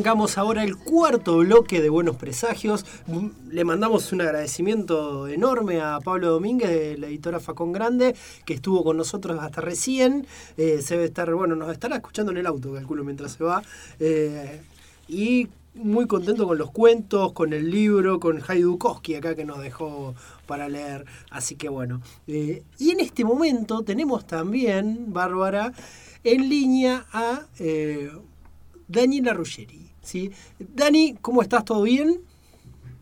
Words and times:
Arrancamos 0.00 0.38
ahora 0.38 0.64
el 0.64 0.78
cuarto 0.78 1.36
bloque 1.36 1.82
de 1.82 1.90
Buenos 1.90 2.16
Presagios. 2.16 2.86
Le 3.50 3.64
mandamos 3.64 4.10
un 4.12 4.22
agradecimiento 4.22 5.28
enorme 5.28 5.82
a 5.82 6.00
Pablo 6.02 6.30
Domínguez 6.30 6.70
de 6.70 6.96
la 6.96 7.08
editora 7.08 7.38
Facón 7.38 7.70
Grande, 7.72 8.16
que 8.46 8.54
estuvo 8.54 8.82
con 8.82 8.96
nosotros 8.96 9.38
hasta 9.38 9.60
recién. 9.60 10.26
Eh, 10.56 10.80
se 10.80 10.94
debe 10.94 11.04
estar, 11.04 11.34
bueno, 11.34 11.54
nos 11.54 11.70
estará 11.70 11.96
escuchando 11.96 12.32
en 12.32 12.38
el 12.38 12.46
auto, 12.46 12.72
calculo, 12.72 13.04
mientras 13.04 13.32
se 13.32 13.44
va. 13.44 13.62
Eh, 13.98 14.62
y 15.06 15.48
muy 15.74 16.06
contento 16.06 16.48
con 16.48 16.56
los 16.56 16.70
cuentos, 16.70 17.34
con 17.34 17.52
el 17.52 17.70
libro, 17.70 18.20
con 18.20 18.40
Haidukowski 18.40 19.16
acá 19.16 19.34
que 19.34 19.44
nos 19.44 19.60
dejó 19.60 20.14
para 20.46 20.70
leer. 20.70 21.04
Así 21.28 21.56
que 21.56 21.68
bueno. 21.68 22.00
Eh, 22.26 22.62
y 22.78 22.92
en 22.92 23.00
este 23.00 23.22
momento 23.22 23.82
tenemos 23.82 24.26
también, 24.26 25.12
Bárbara, 25.12 25.74
en 26.24 26.48
línea 26.48 27.04
a 27.12 27.42
Daniela 28.88 29.34
Ruggeri. 29.34 29.89
¿Sí? 30.00 30.32
Dani, 30.58 31.16
¿cómo 31.20 31.42
estás? 31.42 31.64
¿Todo 31.64 31.82
bien? 31.82 32.20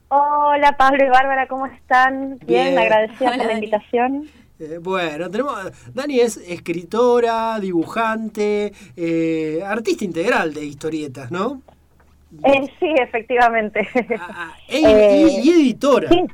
Hola 0.08 0.76
Pablo 0.78 1.04
y 1.04 1.08
Bárbara, 1.08 1.46
¿cómo 1.48 1.66
están? 1.66 2.38
Bien, 2.38 2.68
bien 2.74 2.78
agradecida 2.78 3.36
por 3.36 3.46
la 3.46 3.52
invitación. 3.52 4.28
Eh, 4.58 4.78
bueno, 4.80 5.30
tenemos. 5.30 5.54
Dani 5.94 6.20
es 6.20 6.36
escritora, 6.38 7.60
dibujante, 7.60 8.72
eh, 8.96 9.62
artista 9.64 10.04
integral 10.04 10.52
de 10.52 10.64
historietas, 10.64 11.30
¿no? 11.30 11.62
Eh, 12.42 12.66
sí, 12.80 12.92
efectivamente. 12.98 13.86
Ah, 14.18 14.28
ah, 14.30 14.56
y, 14.68 15.48
y, 15.48 15.50
editora. 15.50 16.08
Sí. 16.08 16.24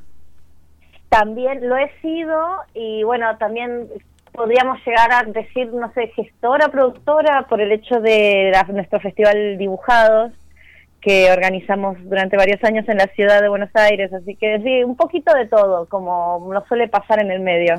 También 1.09 1.69
lo 1.69 1.77
he 1.77 1.91
sido 2.01 2.57
y 2.75 3.03
bueno, 3.03 3.37
también 3.39 3.89
podríamos 4.33 4.79
llegar 4.85 5.13
a 5.13 5.23
decir, 5.23 5.73
no 5.73 5.93
sé, 5.93 6.09
gestora, 6.09 6.69
productora, 6.69 7.47
por 7.47 7.61
el 7.61 7.71
hecho 7.71 8.01
de 8.01 8.53
nuestro 8.73 8.99
festival 9.01 9.57
Dibujados, 9.59 10.33
que 11.05 11.31
organizamos 11.31 11.99
durante 12.05 12.35
varios 12.35 12.65
años 12.65 12.89
en 12.89 12.97
la 12.97 13.07
ciudad 13.09 13.43
de 13.43 13.51
Buenos 13.51 13.69
Aires. 13.75 14.11
Así 14.15 14.37
que 14.37 14.59
sí, 14.65 14.83
un 14.83 14.97
poquito 14.97 15.35
de 15.35 15.47
todo, 15.47 15.87
como 15.87 16.51
nos 16.51 16.67
suele 16.67 16.89
pasar 16.89 17.21
en 17.21 17.31
el 17.31 17.41
medio. 17.41 17.75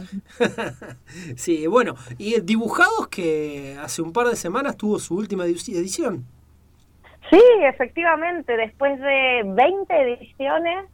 sí, 1.36 1.66
bueno, 1.66 1.96
y 2.20 2.40
Dibujados 2.42 3.08
que 3.08 3.76
hace 3.82 4.04
un 4.04 4.14
par 4.14 4.28
de 4.28 4.36
semanas 4.36 4.78
tuvo 4.78 5.00
su 5.00 5.16
última 5.16 5.46
edición. 5.46 6.26
Sí, 7.32 7.42
efectivamente, 7.64 8.56
después 8.56 9.00
de 9.00 9.42
20 9.44 10.02
ediciones 10.02 10.86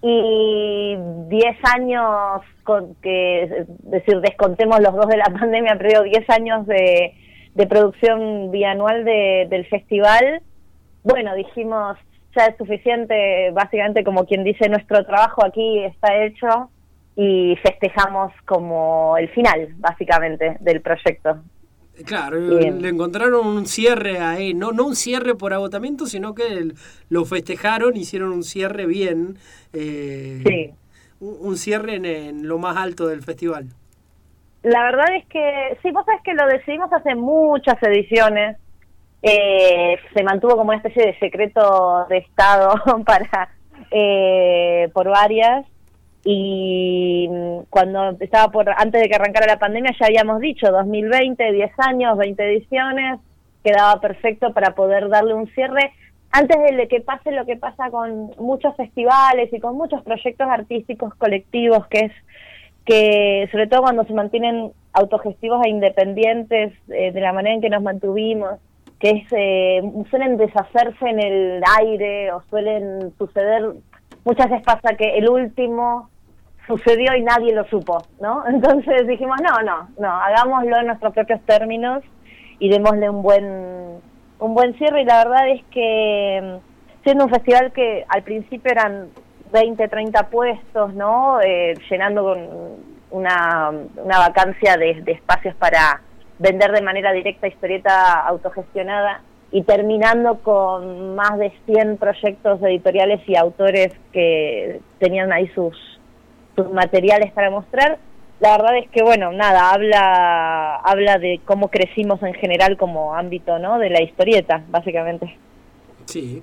y 0.00 0.96
10 1.28 1.56
años, 1.74 2.42
con 2.62 2.94
que, 3.02 3.66
decir, 3.80 4.20
descontemos 4.20 4.78
los 4.78 4.94
dos 4.94 5.08
de 5.08 5.16
la 5.16 5.24
pandemia, 5.40 5.76
pero 5.76 6.04
10 6.04 6.30
años 6.30 6.66
de, 6.68 7.14
de 7.54 7.66
producción 7.66 8.52
bianual 8.52 9.04
de, 9.04 9.48
del 9.50 9.66
festival, 9.66 10.40
bueno, 11.04 11.34
dijimos, 11.36 11.96
ya 12.34 12.46
es 12.46 12.56
suficiente, 12.56 13.50
básicamente 13.52 14.02
como 14.02 14.26
quien 14.26 14.42
dice, 14.42 14.68
nuestro 14.68 15.04
trabajo 15.04 15.44
aquí 15.44 15.84
está 15.84 16.24
hecho 16.24 16.70
y 17.14 17.56
festejamos 17.62 18.32
como 18.44 19.16
el 19.16 19.28
final, 19.28 19.74
básicamente, 19.78 20.56
del 20.60 20.80
proyecto. 20.80 21.38
Claro, 22.04 22.40
le 22.40 22.88
encontraron 22.88 23.46
un 23.46 23.66
cierre 23.66 24.18
ahí, 24.18 24.52
no, 24.52 24.72
no 24.72 24.84
un 24.84 24.96
cierre 24.96 25.36
por 25.36 25.52
agotamiento, 25.52 26.06
sino 26.06 26.34
que 26.34 26.72
lo 27.08 27.24
festejaron, 27.24 27.96
hicieron 27.96 28.32
un 28.32 28.42
cierre 28.42 28.86
bien, 28.86 29.38
eh, 29.72 30.42
sí. 30.44 30.70
un, 31.20 31.56
cierre 31.56 31.94
en, 31.94 32.48
lo 32.48 32.58
más 32.58 32.76
alto 32.76 33.06
del 33.06 33.22
festival. 33.22 33.68
La 34.64 34.82
verdad 34.82 35.14
es 35.14 35.24
que, 35.26 35.78
sí, 35.82 35.92
vos 35.92 36.04
sabés 36.04 36.22
que 36.22 36.34
lo 36.34 36.48
decidimos 36.48 36.92
hace 36.92 37.14
muchas 37.14 37.80
ediciones, 37.82 38.56
eh, 39.26 39.96
se 40.12 40.22
mantuvo 40.22 40.56
como 40.56 40.68
una 40.68 40.76
especie 40.76 41.06
de 41.06 41.18
secreto 41.18 42.04
de 42.10 42.18
Estado 42.18 42.74
para 43.06 43.48
eh, 43.90 44.90
por 44.92 45.08
varias, 45.08 45.64
y 46.24 47.28
mm, 47.30 47.58
cuando 47.70 48.16
estaba 48.20 48.50
por 48.52 48.68
antes 48.68 49.00
de 49.00 49.08
que 49.08 49.14
arrancara 49.14 49.46
la 49.46 49.58
pandemia 49.58 49.94
ya 49.98 50.06
habíamos 50.06 50.40
dicho 50.40 50.70
2020 50.70 51.52
10 51.52 51.72
años 51.78 52.16
20 52.16 52.42
ediciones 52.44 53.20
quedaba 53.62 54.00
perfecto 54.00 54.52
para 54.52 54.74
poder 54.74 55.08
darle 55.08 55.34
un 55.34 55.46
cierre 55.48 55.92
antes 56.30 56.56
de 56.58 56.88
que 56.88 57.00
pase 57.00 57.30
lo 57.30 57.46
que 57.46 57.56
pasa 57.56 57.90
con 57.90 58.30
muchos 58.38 58.74
festivales 58.76 59.52
y 59.52 59.60
con 59.60 59.76
muchos 59.76 60.02
proyectos 60.02 60.48
artísticos 60.48 61.14
colectivos 61.14 61.86
que 61.88 62.06
es 62.06 62.12
que 62.86 63.48
sobre 63.52 63.66
todo 63.66 63.82
cuando 63.82 64.04
se 64.04 64.12
mantienen 64.14 64.72
autogestivos 64.92 65.64
e 65.64 65.70
independientes 65.70 66.72
eh, 66.88 67.12
de 67.12 67.20
la 67.20 67.32
manera 67.32 67.54
en 67.54 67.60
que 67.60 67.70
nos 67.70 67.82
mantuvimos 67.82 68.60
que 69.00 69.10
es 69.10 69.26
eh, 69.32 69.82
suelen 70.10 70.36
deshacerse 70.36 71.08
en 71.08 71.20
el 71.20 71.62
aire 71.78 72.32
o 72.32 72.42
suelen 72.48 73.12
suceder 73.18 73.74
muchas 74.24 74.50
veces 74.50 74.64
pasa 74.64 74.96
que 74.96 75.18
el 75.18 75.28
último 75.28 76.08
sucedió 76.66 77.14
y 77.14 77.22
nadie 77.22 77.54
lo 77.54 77.64
supo, 77.66 78.02
¿no? 78.20 78.44
Entonces 78.48 79.06
dijimos, 79.06 79.36
no, 79.42 79.62
no, 79.62 79.88
no, 79.98 80.08
hagámoslo 80.08 80.78
en 80.78 80.86
nuestros 80.86 81.12
propios 81.12 81.40
términos 81.42 82.02
y 82.58 82.68
démosle 82.68 83.10
un 83.10 83.22
buen, 83.22 84.00
un 84.38 84.54
buen 84.54 84.74
cierre 84.78 85.02
y 85.02 85.04
la 85.04 85.24
verdad 85.24 85.48
es 85.48 85.62
que 85.70 86.40
mm, 86.42 87.02
siendo 87.04 87.24
un 87.24 87.30
festival 87.30 87.72
que 87.72 88.04
al 88.08 88.22
principio 88.22 88.72
eran 88.72 89.08
20, 89.52 89.88
30 89.88 90.30
puestos, 90.30 90.94
¿no? 90.94 91.40
Eh, 91.42 91.74
llenando 91.90 92.24
con 92.24 92.38
una, 93.10 93.70
una 93.96 94.18
vacancia 94.18 94.76
de, 94.76 95.02
de 95.02 95.12
espacios 95.12 95.54
para 95.56 96.00
vender 96.38 96.72
de 96.72 96.82
manera 96.82 97.12
directa 97.12 97.46
historieta 97.46 98.20
autogestionada 98.26 99.22
y 99.50 99.62
terminando 99.62 100.40
con 100.42 101.14
más 101.14 101.38
de 101.38 101.52
100 101.66 101.96
proyectos 101.96 102.60
editoriales 102.62 103.20
y 103.28 103.36
autores 103.36 103.92
que 104.12 104.80
tenían 104.98 105.32
ahí 105.32 105.48
sus 105.54 105.76
sus 106.56 106.70
materiales 106.70 107.32
para 107.32 107.50
mostrar. 107.50 107.98
La 108.40 108.56
verdad 108.56 108.78
es 108.78 108.90
que, 108.90 109.02
bueno, 109.02 109.32
nada, 109.32 109.70
habla, 109.70 110.76
habla 110.76 111.18
de 111.18 111.40
cómo 111.44 111.68
crecimos 111.68 112.22
en 112.22 112.34
general 112.34 112.76
como 112.76 113.14
ámbito, 113.14 113.58
¿no? 113.58 113.78
De 113.78 113.90
la 113.90 114.02
historieta, 114.02 114.62
básicamente. 114.68 115.38
Sí. 116.06 116.42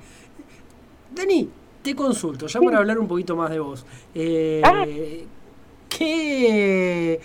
Dani, 1.11 1.49
te 1.81 1.95
consulto, 1.95 2.47
ya 2.47 2.59
para 2.59 2.77
hablar 2.77 2.97
un 2.97 3.07
poquito 3.07 3.35
más 3.35 3.49
de 3.49 3.59
vos. 3.59 3.85
Eh, 4.15 4.61
ah. 4.63 4.85
¿Qué, 5.97 7.19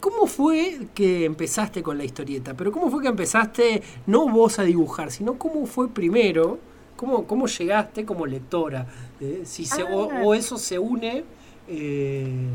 ¿Cómo 0.00 0.26
fue 0.26 0.78
que 0.94 1.24
empezaste 1.24 1.82
con 1.82 1.98
la 1.98 2.04
historieta? 2.04 2.54
Pero 2.54 2.72
¿cómo 2.72 2.90
fue 2.90 3.02
que 3.02 3.08
empezaste, 3.08 3.82
no 4.06 4.28
vos 4.28 4.58
a 4.58 4.62
dibujar, 4.62 5.10
sino 5.10 5.38
cómo 5.38 5.66
fue 5.66 5.88
primero, 5.88 6.58
cómo, 6.96 7.26
cómo 7.26 7.46
llegaste 7.46 8.04
como 8.04 8.26
lectora? 8.26 8.86
Eh, 9.20 9.42
si 9.44 9.64
se, 9.64 9.82
o, 9.82 10.10
ah. 10.10 10.36
eso 10.36 10.58
se 10.58 10.78
une 10.78 11.24
eh, 11.68 12.48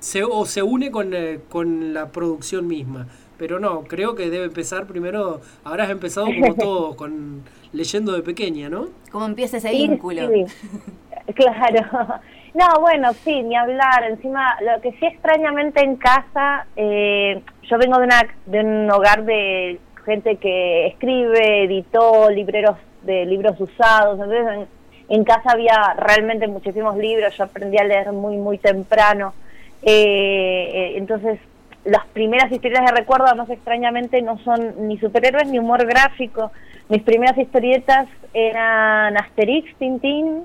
se, 0.00 0.22
o 0.24 0.44
se 0.46 0.62
une 0.62 0.90
con, 0.90 1.12
eh, 1.14 1.40
con 1.48 1.92
la 1.92 2.10
producción 2.10 2.66
misma. 2.66 3.06
Pero 3.38 3.60
no, 3.60 3.82
creo 3.82 4.14
que 4.14 4.30
debe 4.30 4.46
empezar 4.46 4.86
primero, 4.86 5.40
ahora 5.64 5.84
has 5.84 5.90
empezado 5.90 6.26
como 6.26 6.54
todo, 6.58 6.96
con 6.96 7.42
leyendo 7.72 8.12
de 8.12 8.22
pequeña, 8.22 8.68
¿no? 8.68 8.88
¿Cómo 9.10 9.26
empieza 9.26 9.58
ese 9.58 9.70
vínculo? 9.70 10.22
Claro. 11.34 12.20
No, 12.56 12.80
bueno, 12.80 13.12
sí, 13.12 13.42
ni 13.42 13.54
hablar. 13.54 14.04
Encima, 14.04 14.56
lo 14.62 14.80
que 14.80 14.92
sí 14.92 15.04
extrañamente 15.04 15.84
en 15.84 15.96
casa, 15.96 16.66
eh, 16.74 17.42
yo 17.64 17.76
vengo 17.76 17.98
de, 17.98 18.04
una, 18.04 18.26
de 18.46 18.60
un 18.60 18.90
hogar 18.90 19.24
de 19.24 19.78
gente 20.06 20.36
que 20.36 20.86
escribe, 20.86 21.64
editó 21.64 22.30
libreros 22.30 22.78
de 23.02 23.26
libros 23.26 23.60
usados, 23.60 24.18
entonces 24.18 24.68
en 25.10 25.24
casa 25.24 25.50
había 25.52 25.94
realmente 25.98 26.48
muchísimos 26.48 26.96
libros, 26.96 27.36
yo 27.36 27.44
aprendí 27.44 27.76
a 27.76 27.84
leer 27.84 28.12
muy, 28.12 28.38
muy 28.38 28.56
temprano. 28.56 29.34
Eh, 29.82 30.70
eh, 30.72 30.92
entonces, 30.96 31.38
las 31.84 32.06
primeras 32.06 32.50
historias 32.50 32.86
de 32.86 32.92
recuerdo, 32.92 33.26
más 33.36 33.50
extrañamente, 33.50 34.22
no 34.22 34.38
son 34.38 34.88
ni 34.88 34.96
superhéroes 34.96 35.48
ni 35.48 35.58
humor 35.58 35.84
gráfico, 35.84 36.52
mis 36.88 37.02
primeras 37.02 37.36
historietas 37.36 38.08
eran 38.32 39.14
Asterix, 39.18 39.76
Tintín, 39.76 40.44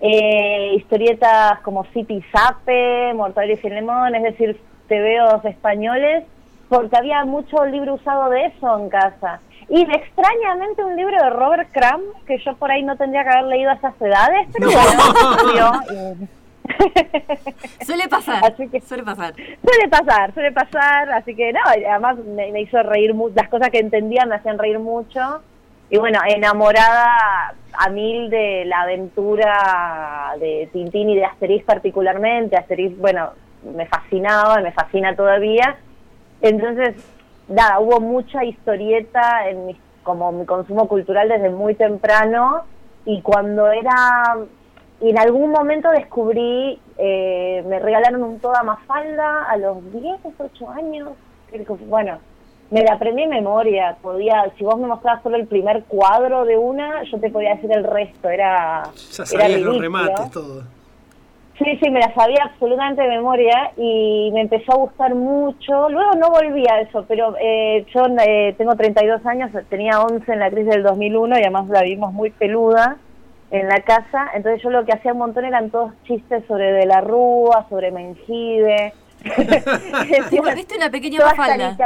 eh, 0.00 0.74
historietas 0.76 1.60
como 1.60 1.84
City 1.92 2.22
Zape, 2.32 3.12
Mortadelo 3.14 3.54
y 3.54 3.56
Filemón, 3.56 4.14
es 4.14 4.22
decir, 4.22 4.60
tebeos 4.88 5.44
españoles, 5.44 6.24
porque 6.68 6.96
había 6.96 7.24
mucho 7.24 7.64
libro 7.66 7.94
usado 7.94 8.30
de 8.30 8.46
eso 8.46 8.78
en 8.78 8.88
casa. 8.88 9.40
Y 9.68 9.82
extrañamente 9.82 10.82
un 10.82 10.96
libro 10.96 11.16
de 11.22 11.30
Robert 11.30 11.68
Crumb, 11.72 12.24
que 12.26 12.38
yo 12.38 12.56
por 12.56 12.70
ahí 12.70 12.82
no 12.82 12.96
tendría 12.96 13.22
que 13.22 13.30
haber 13.30 13.44
leído 13.44 13.70
a 13.70 13.74
esas 13.74 13.94
edades, 14.00 14.48
pero 14.52 14.68
bueno, 14.68 15.72
suele 17.84 18.08
pasar, 18.08 18.56
suele 18.56 19.02
pasar. 19.04 19.34
Suele 19.34 19.88
pasar, 19.88 20.34
suele 20.34 20.52
pasar, 20.52 21.12
así 21.12 21.34
que 21.34 21.52
no, 21.52 21.60
además 21.64 22.16
me, 22.18 22.50
me 22.52 22.62
hizo 22.62 22.82
reír, 22.82 23.14
las 23.34 23.48
cosas 23.48 23.70
que 23.70 23.78
entendía 23.78 24.24
me 24.26 24.36
hacían 24.36 24.58
reír 24.58 24.78
mucho. 24.78 25.42
Y 25.90 25.98
bueno, 25.98 26.20
enamorada 26.26 27.54
a 27.72 27.90
mil 27.90 28.30
de 28.30 28.64
la 28.66 28.82
aventura 28.82 30.34
de 30.38 30.68
Tintín 30.72 31.10
y 31.10 31.16
de 31.16 31.24
Asterix 31.24 31.64
particularmente. 31.64 32.56
Asterix, 32.56 32.96
bueno, 32.98 33.30
me 33.62 33.86
fascinaba, 33.86 34.60
me 34.60 34.72
fascina 34.72 35.14
todavía. 35.14 35.76
Entonces, 36.40 36.96
nada, 37.48 37.80
hubo 37.80 38.00
mucha 38.00 38.44
historieta 38.44 39.48
en 39.48 39.66
mi, 39.66 39.76
como 40.02 40.32
mi 40.32 40.46
consumo 40.46 40.88
cultural 40.88 41.28
desde 41.28 41.50
muy 41.50 41.74
temprano 41.74 42.62
y 43.04 43.20
cuando 43.22 43.70
era, 43.70 44.36
y 45.00 45.10
en 45.10 45.18
algún 45.18 45.50
momento 45.50 45.90
descubrí, 45.90 46.80
eh, 46.98 47.64
me 47.66 47.78
regalaron 47.78 48.22
un 48.22 48.40
toda 48.40 48.62
Mafalda 48.62 49.44
a 49.44 49.56
los 49.56 49.92
10, 49.92 50.20
8 50.38 50.70
años, 50.70 51.10
bueno, 51.88 52.18
me 52.70 52.84
la 52.84 52.94
aprendí 52.94 53.22
en 53.22 53.30
memoria, 53.30 53.96
podía, 54.00 54.50
si 54.56 54.64
vos 54.64 54.78
me 54.78 54.86
mostrabas 54.86 55.22
solo 55.22 55.36
el 55.36 55.46
primer 55.46 55.84
cuadro 55.84 56.44
de 56.44 56.56
una, 56.56 57.02
yo 57.04 57.18
te 57.18 57.30
podía 57.30 57.54
decir 57.56 57.72
el 57.72 57.84
resto, 57.84 58.28
era... 58.28 58.84
Ya 59.12 59.26
sabías 59.26 59.60
los 59.60 59.78
remates, 59.78 60.30
todo. 60.30 60.62
Sí, 61.58 61.78
sí, 61.82 61.90
me 61.90 62.00
la 62.00 62.14
sabía 62.14 62.42
absolutamente 62.44 63.02
de 63.02 63.08
memoria 63.08 63.72
y 63.76 64.30
me 64.32 64.40
empezó 64.40 64.72
a 64.72 64.76
gustar 64.76 65.14
mucho. 65.14 65.90
Luego 65.90 66.12
no 66.12 66.30
volví 66.30 66.64
a 66.66 66.80
eso, 66.80 67.04
pero 67.06 67.34
eh, 67.38 67.84
yo 67.94 68.06
eh, 68.26 68.54
tengo 68.56 68.74
32 68.76 69.26
años, 69.26 69.50
tenía 69.68 70.00
11 70.00 70.32
en 70.32 70.38
la 70.38 70.50
crisis 70.50 70.70
del 70.70 70.82
2001 70.84 71.38
y 71.38 71.42
además 71.42 71.68
la 71.68 71.82
vimos 71.82 72.14
muy 72.14 72.30
peluda 72.30 72.96
en 73.50 73.68
la 73.68 73.82
casa. 73.82 74.28
Entonces 74.34 74.62
yo 74.62 74.70
lo 74.70 74.86
que 74.86 74.92
hacía 74.92 75.12
un 75.12 75.18
montón 75.18 75.44
eran 75.44 75.68
todos 75.68 75.92
chistes 76.04 76.44
sobre 76.48 76.72
De 76.72 76.86
la 76.86 77.02
Rúa, 77.02 77.66
sobre 77.68 77.90
Mengibe. 77.90 78.94
¿Viste 80.54 80.76
una 80.76 80.90
pequeña 80.90 81.20
falda? 81.34 81.76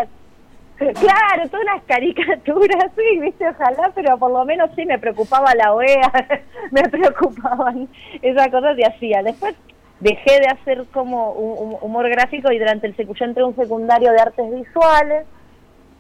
Claro, 0.79 1.49
todas 1.51 1.65
unas 1.65 1.83
caricaturas, 1.85 2.91
sí, 2.97 3.21
viste, 3.21 3.49
ojalá, 3.49 3.93
pero 3.95 4.19
por 4.19 4.31
lo 4.31 4.45
menos 4.45 4.71
sí 4.75 4.85
me 4.85 4.99
preocupaba 4.99 5.55
la 5.55 5.73
OEA, 5.73 6.13
me 6.71 6.83
preocupaban 6.83 7.89
esas 8.23 8.49
cosas 8.49 8.77
y 8.79 8.83
hacía. 8.83 9.23
Después 9.23 9.55
dejé 10.01 10.41
de 10.41 10.49
hacer 10.49 10.85
como 10.93 11.33
un, 11.33 11.77
humor 11.81 12.09
gráfico 12.09 12.51
y 12.51 12.59
durante 12.59 12.87
el 12.89 12.97
yo 12.97 13.25
entré 13.25 13.43
a 13.43 13.47
un 13.47 13.57
secundario 13.57 14.11
de 14.13 14.21
artes 14.21 14.53
visuales, 14.53 15.27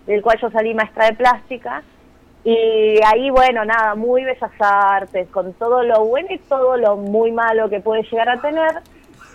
del 0.06 0.22
cual 0.22 0.38
yo 0.40 0.50
salí 0.50 0.74
maestra 0.74 1.06
de 1.06 1.14
plástica, 1.14 1.82
y 2.44 3.00
ahí, 3.06 3.30
bueno, 3.30 3.64
nada, 3.64 3.94
muy 3.94 4.22
bellas 4.22 4.50
artes, 4.60 5.28
con 5.30 5.54
todo 5.54 5.82
lo 5.82 6.04
bueno 6.04 6.28
y 6.30 6.38
todo 6.40 6.76
lo 6.76 6.96
muy 6.96 7.32
malo 7.32 7.70
que 7.70 7.80
puede 7.80 8.02
llegar 8.02 8.28
a 8.28 8.40
tener, 8.40 8.82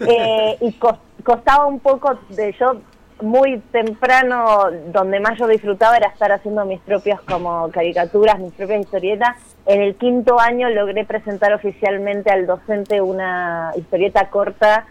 eh, 0.07 0.57
y 0.61 0.75
costaba 1.23 1.65
un 1.65 1.79
poco 1.79 2.19
de 2.29 2.53
yo 2.59 2.81
muy 3.21 3.59
temprano, 3.71 4.69
donde 4.87 5.19
más 5.19 5.37
yo 5.37 5.47
disfrutaba 5.47 5.97
era 5.97 6.07
estar 6.07 6.31
haciendo 6.31 6.65
mis 6.65 6.79
propias 6.79 7.21
como 7.21 7.69
caricaturas, 7.71 8.39
mis 8.39 8.53
propias 8.53 8.81
historietas. 8.81 9.37
En 9.65 9.81
el 9.81 9.95
quinto 9.95 10.39
año 10.39 10.69
logré 10.69 11.05
presentar 11.05 11.53
oficialmente 11.53 12.31
al 12.31 12.45
docente 12.45 13.01
una 13.01 13.71
historieta 13.75 14.29
corta, 14.29 14.85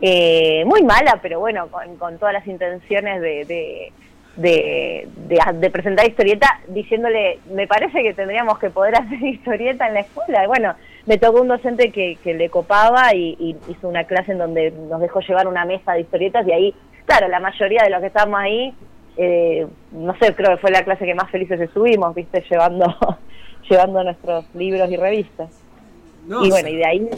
eh, 0.00 0.64
muy 0.66 0.82
mala, 0.82 1.18
pero 1.22 1.40
bueno, 1.40 1.68
con, 1.68 2.18
todas 2.18 2.34
las 2.34 2.46
intenciones 2.46 3.20
de, 3.20 3.92
de, 4.36 5.08
de, 5.54 5.70
presentar 5.70 6.08
historieta, 6.08 6.60
diciéndole, 6.68 7.38
me 7.52 7.66
parece 7.66 8.02
que 8.02 8.14
tendríamos 8.14 8.58
que 8.58 8.70
poder 8.70 8.96
hacer 8.96 9.22
historieta 9.22 9.86
en 9.86 9.94
la 9.94 10.00
escuela. 10.00 10.46
Bueno, 10.46 10.74
me 11.06 11.18
tocó 11.18 11.40
un 11.40 11.48
docente 11.48 11.90
que, 11.90 12.16
que 12.22 12.34
le 12.34 12.48
copaba 12.48 13.14
y, 13.14 13.36
y 13.38 13.56
hizo 13.70 13.88
una 13.88 14.04
clase 14.04 14.32
en 14.32 14.38
donde 14.38 14.70
nos 14.70 15.00
dejó 15.00 15.20
llevar 15.20 15.46
una 15.46 15.64
mesa 15.64 15.92
de 15.92 16.00
historietas 16.00 16.46
y 16.46 16.52
ahí 16.52 16.74
claro, 17.06 17.28
la 17.28 17.40
mayoría 17.40 17.82
de 17.84 17.90
los 17.90 18.00
que 18.00 18.06
estábamos 18.06 18.40
ahí, 18.40 18.74
eh, 19.16 19.66
no 19.92 20.16
sé, 20.18 20.34
creo 20.34 20.56
que 20.56 20.60
fue 20.60 20.70
la 20.70 20.84
clase 20.84 21.04
que 21.04 21.14
más 21.14 21.30
felices 21.30 21.60
estuvimos, 21.60 22.14
viste, 22.14 22.44
llevando, 22.50 22.86
llevando 23.68 24.04
nuestros 24.04 24.44
libros 24.54 24.90
y 24.90 24.96
revistas. 24.96 25.50
y 26.26 26.50
bueno, 26.50 26.68
y 26.68 26.76
de 26.76 26.86
ahí, 26.86 27.10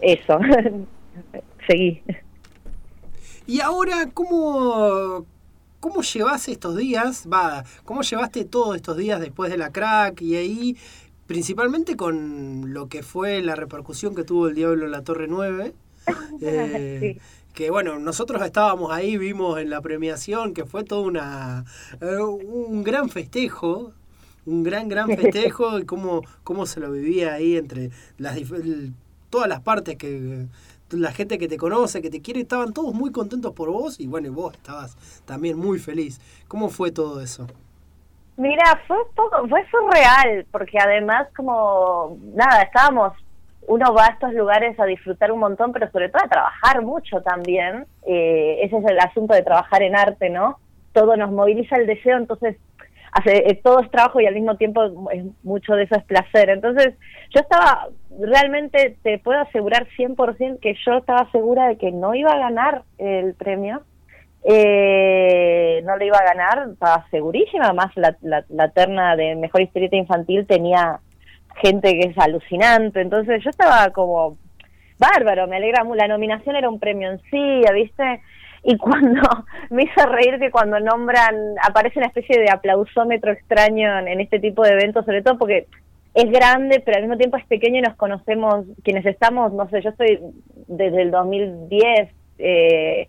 eso, 0.00 0.38
seguí. 1.66 2.02
Y 3.46 3.60
ahora, 3.60 4.10
¿cómo, 4.12 5.24
¿cómo 5.78 6.02
llevas 6.02 6.48
estos 6.48 6.76
días? 6.76 7.28
Va, 7.32 7.64
¿cómo 7.84 8.02
llevaste 8.02 8.44
todos 8.44 8.74
estos 8.74 8.96
días 8.96 9.20
después 9.20 9.50
de 9.50 9.56
la 9.56 9.70
crack 9.70 10.20
y 10.20 10.36
ahí, 10.36 10.76
principalmente 11.26 11.96
con 11.96 12.72
lo 12.74 12.88
que 12.88 13.04
fue 13.04 13.40
la 13.42 13.54
repercusión 13.54 14.16
que 14.16 14.24
tuvo 14.24 14.48
el 14.48 14.56
Diablo 14.56 14.86
en 14.86 14.90
la 14.90 15.02
Torre 15.02 15.28
9? 15.28 15.72
Eh, 16.40 17.18
que 17.56 17.70
bueno, 17.70 17.98
nosotros 17.98 18.42
estábamos 18.42 18.92
ahí, 18.92 19.16
vimos 19.16 19.58
en 19.58 19.70
la 19.70 19.80
premiación 19.80 20.52
que 20.52 20.66
fue 20.66 20.84
todo 20.84 21.00
una 21.00 21.64
eh, 22.02 22.18
un 22.18 22.84
gran 22.84 23.08
festejo, 23.08 23.94
un 24.44 24.62
gran, 24.62 24.90
gran 24.90 25.08
festejo 25.16 25.78
y 25.78 25.86
cómo, 25.86 26.20
cómo 26.44 26.66
se 26.66 26.80
lo 26.80 26.92
vivía 26.92 27.32
ahí 27.32 27.56
entre 27.56 27.90
las 28.18 28.38
todas 29.30 29.48
las 29.48 29.60
partes 29.60 29.96
que 29.96 30.46
la 30.90 31.12
gente 31.12 31.38
que 31.38 31.48
te 31.48 31.56
conoce, 31.56 32.02
que 32.02 32.10
te 32.10 32.20
quiere, 32.20 32.40
estaban 32.40 32.74
todos 32.74 32.94
muy 32.94 33.10
contentos 33.10 33.54
por 33.54 33.70
vos 33.70 33.98
y 34.00 34.06
bueno, 34.06 34.28
y 34.28 34.30
vos 34.30 34.52
estabas 34.52 34.94
también 35.24 35.58
muy 35.58 35.78
feliz. 35.78 36.20
¿Cómo 36.48 36.68
fue 36.68 36.92
todo 36.92 37.22
eso? 37.22 37.46
Mira, 38.36 38.82
fue 38.86 38.98
poco, 39.14 39.48
fue 39.48 39.66
surreal, 39.70 40.46
porque 40.52 40.78
además 40.78 41.26
como, 41.34 42.18
nada, 42.34 42.62
estábamos 42.62 43.14
uno 43.68 43.92
va 43.92 44.06
a 44.06 44.12
estos 44.12 44.32
lugares 44.32 44.78
a 44.78 44.84
disfrutar 44.84 45.32
un 45.32 45.40
montón, 45.40 45.72
pero 45.72 45.90
sobre 45.90 46.08
todo 46.08 46.22
a 46.24 46.28
trabajar 46.28 46.82
mucho 46.82 47.20
también. 47.22 47.86
Eh, 48.06 48.60
ese 48.62 48.78
es 48.78 48.84
el 48.84 48.98
asunto 48.98 49.34
de 49.34 49.42
trabajar 49.42 49.82
en 49.82 49.96
arte, 49.96 50.30
¿no? 50.30 50.58
Todo 50.92 51.16
nos 51.16 51.32
moviliza 51.32 51.76
el 51.76 51.86
deseo, 51.86 52.16
entonces 52.16 52.56
hace, 53.12 53.36
eh, 53.50 53.60
todo 53.62 53.80
es 53.80 53.90
trabajo 53.90 54.20
y 54.20 54.26
al 54.26 54.34
mismo 54.34 54.56
tiempo 54.56 54.84
es, 55.10 55.24
mucho 55.42 55.74
de 55.74 55.84
eso 55.84 55.96
es 55.96 56.04
placer. 56.04 56.50
Entonces 56.50 56.94
yo 57.34 57.40
estaba, 57.40 57.88
realmente 58.18 58.96
te 59.02 59.18
puedo 59.18 59.40
asegurar 59.40 59.86
100% 59.96 60.60
que 60.60 60.74
yo 60.84 60.98
estaba 60.98 61.30
segura 61.32 61.68
de 61.68 61.76
que 61.76 61.90
no 61.90 62.14
iba 62.14 62.32
a 62.32 62.38
ganar 62.38 62.82
el 62.98 63.34
premio. 63.34 63.82
Eh, 64.48 65.82
no 65.84 65.96
lo 65.96 66.04
iba 66.04 66.18
a 66.18 66.34
ganar, 66.34 66.68
estaba 66.72 67.04
segurísima, 67.10 67.64
además 67.64 67.90
la, 67.96 68.16
la, 68.20 68.44
la 68.48 68.68
terna 68.68 69.16
de 69.16 69.34
Mejor 69.34 69.60
Historieta 69.60 69.96
Infantil 69.96 70.46
tenía 70.46 71.00
gente 71.62 71.92
que 71.92 72.08
es 72.10 72.18
alucinante, 72.18 73.00
entonces 73.00 73.42
yo 73.42 73.50
estaba 73.50 73.90
como 73.90 74.36
bárbaro, 74.98 75.46
me 75.46 75.56
alegra 75.56 75.84
mucho, 75.84 75.96
la 75.96 76.08
nominación 76.08 76.56
era 76.56 76.68
un 76.68 76.78
premio 76.78 77.10
en 77.10 77.20
sí, 77.30 77.62
¿viste? 77.74 78.20
Y 78.62 78.76
cuando 78.78 79.22
me 79.70 79.84
hizo 79.84 80.06
reír 80.06 80.38
que 80.38 80.50
cuando 80.50 80.80
nombran, 80.80 81.34
aparece 81.62 81.98
una 81.98 82.08
especie 82.08 82.38
de 82.38 82.50
aplausómetro 82.50 83.32
extraño 83.32 83.98
en, 83.98 84.20
este 84.20 84.40
tipo 84.40 84.62
de 84.62 84.72
eventos, 84.72 85.04
sobre 85.04 85.22
todo 85.22 85.38
porque 85.38 85.66
es 86.14 86.30
grande, 86.30 86.82
pero 86.84 86.96
al 86.96 87.02
mismo 87.02 87.18
tiempo 87.18 87.36
es 87.36 87.46
pequeño 87.46 87.78
y 87.78 87.82
nos 87.82 87.96
conocemos, 87.96 88.64
quienes 88.82 89.04
estamos, 89.06 89.52
no 89.52 89.68
sé, 89.68 89.82
yo 89.82 89.90
estoy 89.90 90.18
desde 90.66 91.02
el 91.02 91.10
2010 91.10 92.08
eh, 92.38 93.08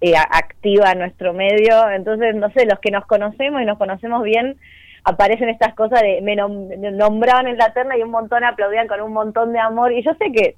eh, 0.00 0.14
activa 0.16 0.94
nuestro 0.94 1.32
medio, 1.32 1.88
entonces, 1.90 2.34
no 2.34 2.50
sé, 2.50 2.66
los 2.66 2.78
que 2.80 2.90
nos 2.90 3.06
conocemos 3.06 3.62
y 3.62 3.64
nos 3.64 3.78
conocemos 3.78 4.22
bien, 4.24 4.56
aparecen 5.04 5.48
estas 5.48 5.74
cosas 5.74 6.02
de 6.02 6.20
me, 6.22 6.36
nombraban 6.36 7.46
en 7.46 7.56
la 7.56 7.72
terna 7.72 7.96
y 7.96 8.02
un 8.02 8.10
montón 8.10 8.44
aplaudían 8.44 8.88
con 8.88 9.00
un 9.00 9.12
montón 9.12 9.52
de 9.52 9.58
amor. 9.58 9.92
Y 9.92 10.02
yo 10.02 10.12
sé 10.14 10.32
que 10.32 10.56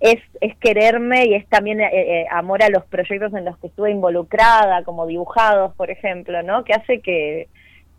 es, 0.00 0.20
es 0.40 0.56
quererme 0.58 1.26
y 1.26 1.34
es 1.34 1.48
también 1.48 1.80
eh, 1.80 1.90
eh, 1.92 2.26
amor 2.30 2.62
a 2.62 2.70
los 2.70 2.84
proyectos 2.84 3.34
en 3.34 3.44
los 3.44 3.56
que 3.58 3.68
estuve 3.68 3.90
involucrada, 3.90 4.82
como 4.84 5.06
dibujados, 5.06 5.74
por 5.74 5.90
ejemplo, 5.90 6.42
¿no? 6.42 6.64
Que 6.64 6.74
hace 6.74 7.00
que, 7.00 7.48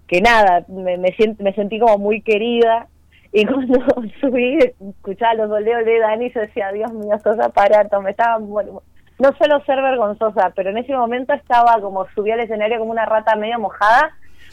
que 0.08 0.22
nada, 0.22 0.66
me, 0.68 0.98
me, 0.98 1.16
me 1.40 1.54
sentí 1.54 1.80
como 1.80 1.98
muy 1.98 2.22
querida. 2.22 2.88
Y 3.34 3.46
cuando 3.48 3.80
subí, 4.20 4.58
escuchaba 4.58 5.36
los 5.36 5.50
boleos 5.50 5.86
de 5.86 6.00
Dani, 6.00 6.32
yo 6.32 6.42
decía, 6.42 6.72
Dios 6.72 6.92
mío, 6.94 7.18
sos 7.24 7.40
aparato, 7.40 8.02
me 8.02 8.12
estaba, 8.12 8.38
bueno, 8.40 8.82
no 9.20 9.32
suelo 9.34 9.64
ser 9.66 9.82
vergonzosa, 9.82 10.52
pero 10.56 10.72
en 10.72 10.80
ese 10.80 10.94
momento 10.94 11.34
estaba 11.34 11.80
como, 11.80 12.08
subí 12.16 12.32
al 12.32 12.40
escenario 12.40 12.80
como 12.80 12.92
una 12.92 13.06
rata 13.06 13.36
medio 13.36 13.60
mojada, 13.60 14.12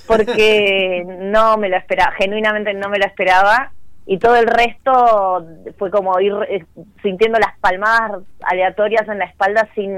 porque 0.08 1.04
no 1.06 1.56
me 1.58 1.68
lo 1.68 1.76
esperaba, 1.76 2.12
genuinamente 2.12 2.74
no 2.74 2.88
me 2.88 2.98
lo 2.98 3.04
esperaba 3.04 3.72
y 4.06 4.18
todo 4.18 4.36
el 4.36 4.46
resto 4.46 5.46
fue 5.76 5.90
como 5.90 6.18
ir 6.18 6.32
eh, 6.48 6.64
sintiendo 7.02 7.38
las 7.38 7.58
palmadas 7.60 8.22
aleatorias 8.42 9.06
en 9.06 9.18
la 9.18 9.26
espalda 9.26 9.68
sin, 9.74 9.92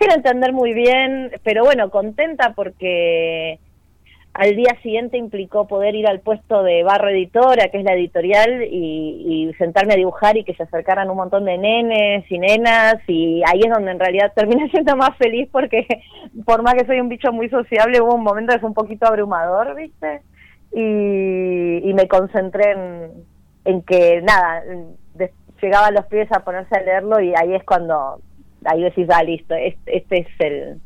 sin 0.00 0.10
entender 0.10 0.52
muy 0.52 0.72
bien, 0.72 1.30
pero 1.44 1.62
bueno, 1.62 1.90
contenta 1.90 2.54
porque 2.54 3.60
al 4.34 4.56
día 4.56 4.74
siguiente 4.82 5.18
implicó 5.18 5.68
poder 5.68 5.94
ir 5.94 6.06
al 6.06 6.20
puesto 6.20 6.62
de 6.62 6.82
barro 6.84 7.10
editora, 7.10 7.68
que 7.68 7.78
es 7.78 7.84
la 7.84 7.92
editorial, 7.92 8.64
y, 8.64 9.52
sentarme 9.58 9.92
a 9.92 9.96
dibujar 9.96 10.36
y 10.36 10.44
que 10.44 10.54
se 10.54 10.62
acercaran 10.62 11.10
un 11.10 11.16
montón 11.18 11.44
de 11.44 11.58
nenes 11.58 12.24
y 12.30 12.38
nenas, 12.38 12.96
y 13.06 13.42
ahí 13.46 13.60
es 13.62 13.70
donde 13.70 13.90
en 13.90 14.00
realidad 14.00 14.32
terminé 14.34 14.68
siendo 14.70 14.96
más 14.96 15.16
feliz 15.18 15.48
porque 15.52 15.86
por 16.46 16.62
más 16.62 16.74
que 16.74 16.86
soy 16.86 17.00
un 17.00 17.08
bicho 17.08 17.32
muy 17.32 17.48
sociable, 17.50 18.00
hubo 18.00 18.14
un 18.14 18.24
momento 18.24 18.54
que 18.54 18.60
fue 18.60 18.70
un 18.70 18.74
poquito 18.74 19.06
abrumador, 19.06 19.74
¿viste? 19.74 20.22
Y, 20.72 21.88
y 21.88 21.94
me 21.94 22.08
concentré 22.08 22.72
en, 23.64 23.82
que, 23.82 24.22
nada, 24.22 24.62
llegaban 25.60 25.94
los 25.94 26.06
pibes 26.06 26.32
a 26.32 26.40
ponerse 26.40 26.74
a 26.74 26.82
leerlo 26.82 27.20
y 27.20 27.34
ahí 27.36 27.54
es 27.54 27.64
cuando, 27.64 28.20
ahí 28.64 28.82
decís, 28.82 29.06
ah, 29.12 29.22
listo, 29.22 29.54
este, 29.54 29.98
este 29.98 30.18
es 30.20 30.26
el 30.40 30.80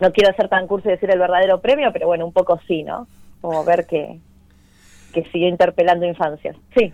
no 0.00 0.12
quiero 0.12 0.34
ser 0.34 0.48
tan 0.48 0.66
curso 0.66 0.88
y 0.88 0.92
decir 0.92 1.10
el 1.10 1.18
verdadero 1.18 1.60
premio, 1.60 1.92
pero 1.92 2.06
bueno, 2.06 2.26
un 2.26 2.32
poco 2.32 2.60
sí, 2.66 2.82
¿no? 2.82 3.06
Como 3.40 3.64
ver 3.64 3.86
que, 3.86 4.18
que 5.12 5.24
sigue 5.24 5.48
interpelando 5.48 6.06
infancias. 6.06 6.56
Sí. 6.76 6.92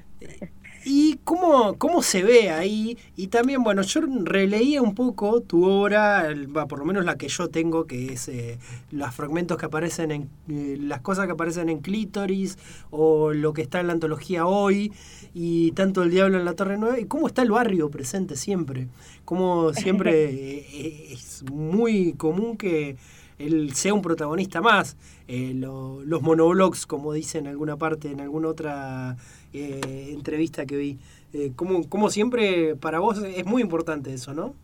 ¿Y 0.84 1.18
cómo, 1.24 1.76
cómo 1.78 2.02
se 2.02 2.22
ve 2.22 2.50
ahí? 2.50 2.98
Y 3.16 3.28
también, 3.28 3.62
bueno, 3.62 3.82
yo 3.82 4.00
releía 4.24 4.82
un 4.82 4.94
poco 4.94 5.40
tu 5.40 5.64
obra, 5.64 6.28
por 6.68 6.78
lo 6.78 6.84
menos 6.84 7.04
la 7.04 7.16
que 7.16 7.28
yo 7.28 7.48
tengo, 7.48 7.86
que 7.86 8.12
es 8.12 8.28
eh, 8.28 8.58
los 8.90 9.14
fragmentos 9.14 9.58
que 9.58 9.66
aparecen 9.66 10.10
en, 10.10 10.30
eh, 10.48 10.76
las 10.80 11.00
cosas 11.00 11.26
que 11.26 11.32
aparecen 11.32 11.68
en 11.68 11.78
Clítoris, 11.78 12.58
o 12.90 13.32
lo 13.32 13.52
que 13.52 13.62
está 13.62 13.80
en 13.80 13.88
la 13.88 13.92
antología 13.92 14.46
hoy, 14.46 14.92
y 15.34 15.72
tanto 15.72 16.02
El 16.02 16.10
Diablo 16.10 16.38
en 16.38 16.44
la 16.44 16.54
Torre 16.54 16.78
Nueva, 16.78 16.98
y 16.98 17.04
cómo 17.04 17.26
está 17.26 17.42
el 17.42 17.50
barrio 17.50 17.90
presente 17.90 18.36
siempre. 18.36 18.88
Cómo 19.24 19.72
siempre 19.72 20.12
eh, 20.24 21.12
es 21.12 21.44
muy 21.50 22.14
común 22.14 22.56
que 22.56 22.96
él 23.38 23.74
sea 23.74 23.94
un 23.94 24.02
protagonista 24.02 24.60
más. 24.60 24.96
Los 25.32 26.22
monoblogs, 26.22 26.86
como 26.86 27.12
dice 27.12 27.38
en 27.38 27.46
alguna 27.46 27.76
parte, 27.76 28.10
en 28.10 28.20
alguna 28.20 28.48
otra 28.48 29.16
eh, 29.52 30.10
entrevista 30.10 30.66
que 30.66 30.76
vi. 30.76 30.98
Eh, 31.32 31.52
como, 31.56 31.88
como 31.88 32.10
siempre, 32.10 32.76
para 32.76 32.98
vos 32.98 33.22
es 33.22 33.46
muy 33.46 33.62
importante 33.62 34.12
eso, 34.12 34.34
¿no? 34.34 34.54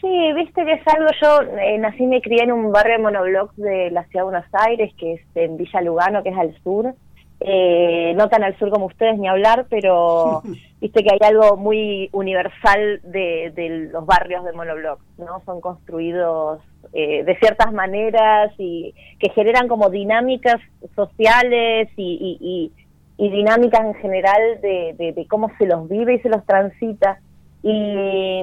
Sí, 0.00 0.32
viste 0.34 0.64
que 0.64 0.72
es 0.72 0.88
algo, 0.88 1.10
yo 1.20 1.42
eh, 1.58 1.78
nací 1.78 2.02
y 2.02 2.06
me 2.06 2.22
crié 2.22 2.44
en 2.44 2.52
un 2.52 2.72
barrio 2.72 2.96
de 2.96 3.02
monoblocks 3.02 3.56
de 3.56 3.90
la 3.90 4.04
ciudad 4.04 4.24
de 4.24 4.30
Buenos 4.30 4.46
Aires, 4.52 4.92
que 4.98 5.14
es 5.14 5.20
en 5.34 5.58
Villa 5.58 5.82
Lugano, 5.82 6.22
que 6.22 6.30
es 6.30 6.38
al 6.38 6.56
sur. 6.62 6.94
Eh, 7.42 8.12
no 8.16 8.28
tan 8.28 8.44
al 8.44 8.58
sur 8.58 8.68
como 8.68 8.86
ustedes 8.86 9.18
ni 9.18 9.26
hablar, 9.26 9.66
pero 9.70 10.42
viste 10.80 11.02
que 11.02 11.10
hay 11.12 11.18
algo 11.26 11.56
muy 11.56 12.10
universal 12.12 13.00
de, 13.02 13.50
de 13.54 13.88
los 13.90 14.04
barrios 14.04 14.44
de 14.44 14.52
monoblocks, 14.52 15.02
¿no? 15.18 15.40
Son 15.46 15.60
construidos 15.62 16.60
eh, 16.92 17.24
de 17.24 17.36
ciertas 17.38 17.72
maneras 17.72 18.52
y 18.58 18.94
que 19.18 19.30
generan 19.30 19.68
como 19.68 19.88
dinámicas 19.88 20.60
sociales 20.94 21.88
y, 21.96 22.38
y, 22.40 22.72
y 23.16 23.30
dinámicas 23.30 23.82
en 23.82 23.94
general 23.94 24.60
de, 24.60 25.12
de, 25.14 25.26
cómo 25.26 25.50
se 25.56 25.66
los 25.66 25.88
vive 25.88 26.14
y 26.14 26.20
se 26.20 26.28
los 26.28 26.44
transita. 26.44 27.20
Y, 27.62 28.42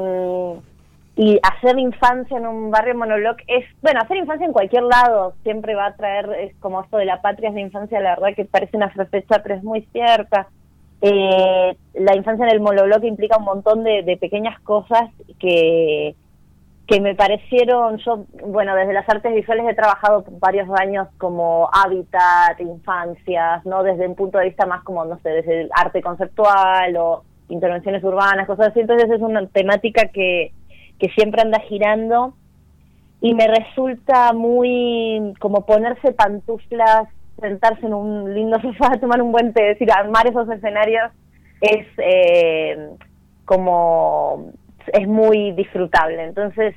y 1.18 1.40
hacer 1.42 1.80
infancia 1.80 2.38
en 2.38 2.46
un 2.46 2.70
barrio 2.70 2.94
monolog 2.94 3.38
es, 3.48 3.66
bueno, 3.82 4.00
hacer 4.04 4.18
infancia 4.18 4.46
en 4.46 4.54
cualquier 4.54 4.84
lado 4.84 5.34
siempre 5.42 5.74
va 5.74 5.88
a 5.88 5.96
traer, 5.96 6.30
es 6.40 6.56
como 6.58 6.80
esto 6.82 6.98
de 6.98 7.06
la 7.06 7.24
patria 7.24 7.50
es 7.50 7.56
la 7.56 7.62
infancia, 7.62 8.00
la 8.00 8.12
verdad 8.12 8.36
que 8.36 8.46
parece 8.46 8.78
una 8.78 8.92
fecha, 8.92 9.42
pero 9.42 9.56
es 9.56 9.64
muy 9.64 9.82
cierta. 9.92 10.48
Eh, 11.02 11.76
la 11.96 12.16
infancia 12.16 12.46
en 12.46 12.52
el 12.52 12.60
monolog 12.60 13.04
implica 13.04 13.38
un 13.40 13.46
montón 13.46 13.84
de, 13.84 14.04
de 14.04 14.16
pequeñas 14.18 14.60
cosas 14.62 15.10
que, 15.40 16.16
que 16.86 17.02
me 17.02 17.16
parecieron, 17.16 17.98
yo, 17.98 18.26
bueno, 18.46 18.76
desde 18.76 18.94
las 18.94 19.10
artes 19.10 19.34
visuales 19.34 19.66
he 19.68 19.74
trabajado 19.74 20.24
varios 20.40 20.70
años 20.80 21.08
como 21.18 21.68
hábitat, 21.74 22.60
infancias, 22.60 23.66
¿no? 23.66 23.82
Desde 23.82 24.08
un 24.08 24.14
punto 24.14 24.38
de 24.38 24.46
vista 24.46 24.68
más 24.68 24.84
como, 24.84 25.04
no 25.04 25.18
sé, 25.22 25.30
desde 25.30 25.62
el 25.62 25.70
arte 25.74 26.04
conceptual 26.04 26.96
o 26.96 27.24
intervenciones 27.50 28.04
urbanas, 28.04 28.46
cosas 28.46 28.68
así. 28.68 28.82
Entonces 28.82 29.10
es 29.10 29.22
una 29.22 29.48
temática 29.48 30.10
que, 30.14 30.54
que 31.00 31.10
siempre 31.10 31.42
anda 31.42 31.60
girando 31.60 32.34
y 33.22 33.34
me 33.34 33.48
resulta 33.48 34.34
muy 34.34 35.34
como 35.40 35.66
ponerse 35.66 36.12
pantuflas, 36.14 37.08
sentarse 37.40 37.86
en 37.86 37.94
un 37.94 38.34
lindo 38.34 38.60
sofá, 38.62 38.98
tomar 39.00 39.22
un 39.22 39.32
buen 39.32 39.54
té, 39.54 39.64
decir, 39.64 39.92
armar 39.92 40.28
esos 40.28 40.50
escenarios 40.50 41.12
es 41.62 41.88
eh, 41.98 42.90
como 43.46 44.52
es 44.94 45.08
muy 45.08 45.52
disfrutable. 45.54 46.24
Entonces, 46.24 46.76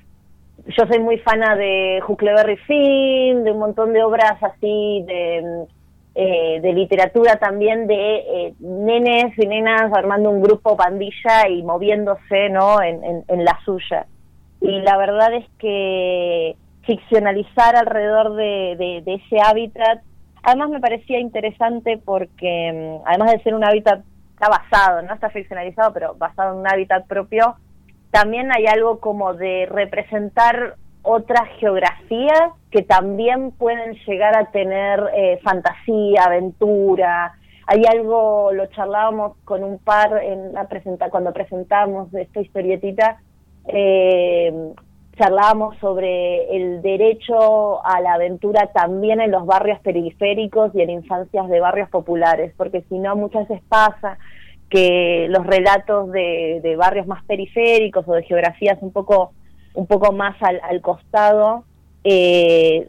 yo 0.67 0.85
soy 0.87 0.99
muy 0.99 1.19
fana 1.19 1.57
de 1.57 2.03
Huckleberry 2.07 2.57
Finn, 2.67 3.45
de 3.45 3.53
un 3.53 3.59
montón 3.59 3.93
de 3.93 4.03
obras 4.03 4.43
así 4.43 5.05
de, 5.07 5.67
eh, 6.15 6.61
de 6.61 6.73
literatura 6.73 7.37
también 7.37 7.87
de 7.87 8.17
eh, 8.17 8.55
nenes 8.59 9.33
y 9.39 9.47
nenas 9.47 9.93
armando 9.93 10.31
un 10.31 10.43
grupo 10.43 10.77
pandilla 10.77 11.49
y 11.49 11.63
moviéndose 11.63 12.49
¿no? 12.51 12.83
en, 12.83 13.25
en, 13.29 13.45
la 13.45 13.59
suya. 13.65 14.07
Y 14.61 14.81
la 14.81 14.97
verdad 14.97 15.33
es 15.35 15.47
que 15.59 16.57
ficcionalizar 16.83 17.77
alrededor 17.77 18.35
de, 18.35 19.03
de, 19.05 19.15
ese 19.15 19.41
hábitat, 19.41 20.03
además 20.43 20.71
me 20.71 20.81
parecía 20.81 21.21
interesante 21.21 22.01
porque 22.05 22.73
mm, 22.73 23.07
además 23.07 23.31
de 23.31 23.43
ser 23.45 23.55
un 23.55 23.65
hábitat, 23.65 24.03
está 24.33 24.49
basado, 24.49 25.03
no 25.03 25.15
está 25.15 25.31
ficcionalizado, 25.31 25.93
pero 25.93 26.15
basado 26.17 26.55
en 26.55 26.61
un 26.61 26.67
hábitat 26.67 27.07
propio, 27.07 27.55
también 28.11 28.51
hay 28.53 28.67
algo 28.67 28.99
como 28.99 29.35
de 29.35 29.67
representar 29.71 30.75
otras 31.11 31.49
geografías 31.59 32.53
que 32.71 32.83
también 32.83 33.51
pueden 33.53 33.95
llegar 34.07 34.37
a 34.37 34.51
tener 34.51 35.03
eh, 35.15 35.39
fantasía, 35.43 36.25
aventura. 36.25 37.35
Hay 37.67 37.83
algo, 37.89 38.53
lo 38.53 38.67
charlábamos 38.67 39.37
con 39.45 39.65
un 39.65 39.79
par 39.79 40.23
en 40.23 40.53
la 40.53 40.69
presenta 40.69 41.11
cuando 41.11 41.33
presentamos 41.33 42.13
esta 42.15 42.41
historietita, 42.41 43.21
eh, 43.69 44.73
charlábamos 45.17 45.77
sobre 45.79 46.57
el 46.57 46.83
derecho 46.83 47.85
a 47.85 48.01
la 48.01 48.15
aventura 48.15 48.69
también 48.73 49.21
en 49.21 49.31
los 49.31 49.45
barrios 49.45 49.79
periféricos 49.81 50.75
y 50.75 50.81
en 50.81 50.91
infancias 50.91 51.49
de 51.49 51.61
barrios 51.61 51.91
populares, 51.91 52.55
porque 52.57 52.83
si 52.89 52.99
no 52.99 53.17
muchas 53.17 53.47
veces 53.49 53.63
pasa 53.69 54.19
que 54.71 55.27
los 55.29 55.47
relatos 55.47 56.11
de, 56.13 56.75
barrios 56.79 57.07
más 57.07 57.23
periféricos 57.25 58.07
o 58.09 58.15
de 58.15 58.23
geografías 58.23 58.79
un 58.81 58.93
poco, 58.93 59.33
un 59.75 59.87
poco 59.87 60.13
más 60.13 60.37
al, 60.43 60.81
costado, 60.81 61.65
eh, 62.05 62.87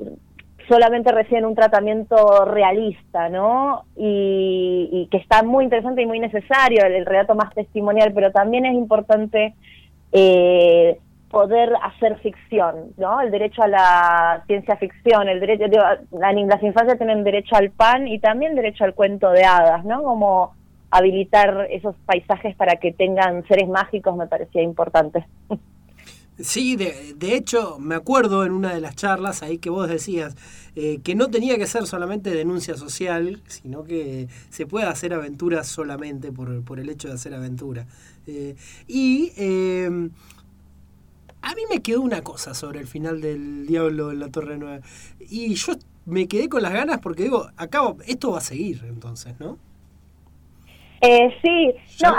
solamente 0.68 1.12
reciben 1.12 1.46
un 1.46 1.56
tratamiento 1.56 2.46
realista, 2.46 3.30
¿no? 3.30 3.84
Y, 3.96 5.08
que 5.12 5.18
está 5.18 5.44
muy 5.44 5.66
interesante 5.66 6.02
y 6.02 6.06
muy 6.06 6.20
necesario, 6.20 6.86
el, 6.86 7.06
relato 7.06 7.36
más 7.36 7.54
testimonial, 7.54 8.14
pero 8.14 8.32
también 8.32 8.66
es 8.66 8.74
importante 8.74 9.54
eh, 10.14 10.98
poder 11.30 11.74
hacer 11.82 12.20
ficción, 12.20 12.94
¿no? 12.98 13.22
El 13.22 13.32
derecho 13.32 13.64
a 13.64 13.68
la 13.68 14.44
ciencia 14.48 14.76
ficción, 14.78 15.30
el 15.30 15.40
derecho, 15.40 15.66
las 16.12 16.64
infancias 16.64 16.98
tienen 16.98 17.24
derecho 17.24 17.56
al 17.56 17.72
pan 17.72 18.08
y 18.08 18.20
también 18.20 18.56
derecho 18.56 18.84
al 18.84 18.94
cuento 18.94 19.32
de 19.32 19.44
hadas, 19.44 19.84
¿no? 19.86 20.04
Como 20.04 20.54
habilitar 20.92 21.68
esos 21.70 21.96
paisajes 22.06 22.56
para 22.56 22.76
que 22.76 22.92
tengan 22.92 23.48
seres 23.48 23.68
mágicos 23.70 24.16
me 24.16 24.28
parecía 24.28 24.62
importante. 24.62 25.26
Sí, 26.44 26.76
de, 26.76 27.14
de, 27.16 27.36
hecho, 27.36 27.78
me 27.80 27.96
acuerdo 27.96 28.46
en 28.46 28.52
una 28.52 28.74
de 28.74 28.82
las 28.82 28.96
charlas 28.96 29.44
ahí 29.44 29.58
que 29.58 29.70
vos 29.70 29.88
decías 29.88 30.36
eh, 30.76 31.00
que 31.04 31.16
no 31.16 31.30
tenía 31.30 31.58
que 31.58 31.68
ser 31.68 31.86
solamente 31.86 32.32
denuncia 32.32 32.78
social, 32.78 33.42
sino 33.48 33.84
que 33.84 34.28
se 34.50 34.66
puede 34.66 34.86
hacer 34.86 35.14
aventura 35.14 35.64
solamente 35.64 36.32
por, 36.32 36.64
por 36.64 36.80
el 36.80 36.90
hecho 36.90 37.10
de 37.10 37.16
hacer 37.16 37.34
aventura. 37.34 37.86
Eh, 38.28 38.56
y 38.88 39.34
em, 39.36 40.12
a 41.42 41.56
mí 41.56 41.62
me 41.70 41.82
quedó 41.82 42.02
una 42.02 42.24
cosa 42.24 42.54
sobre 42.54 42.80
el 42.80 42.88
final 42.88 43.20
del 43.20 43.66
Diablo 43.68 44.12
en 44.12 44.20
la 44.20 44.30
Torre 44.30 44.58
Nueva. 44.58 44.82
Y 45.20 45.54
yo 45.56 45.74
me 46.06 46.28
quedé 46.28 46.48
con 46.48 46.62
las 46.62 46.74
ganas 46.74 47.00
porque 47.00 47.24
digo, 47.24 47.50
acabo, 47.58 47.98
esto 48.06 48.32
va 48.32 48.38
a 48.38 48.42
seguir 48.42 48.84
entonces, 48.88 49.40
¿no? 49.40 49.58
Eh, 51.02 51.36
sí, 51.42 51.74
no, 52.04 52.16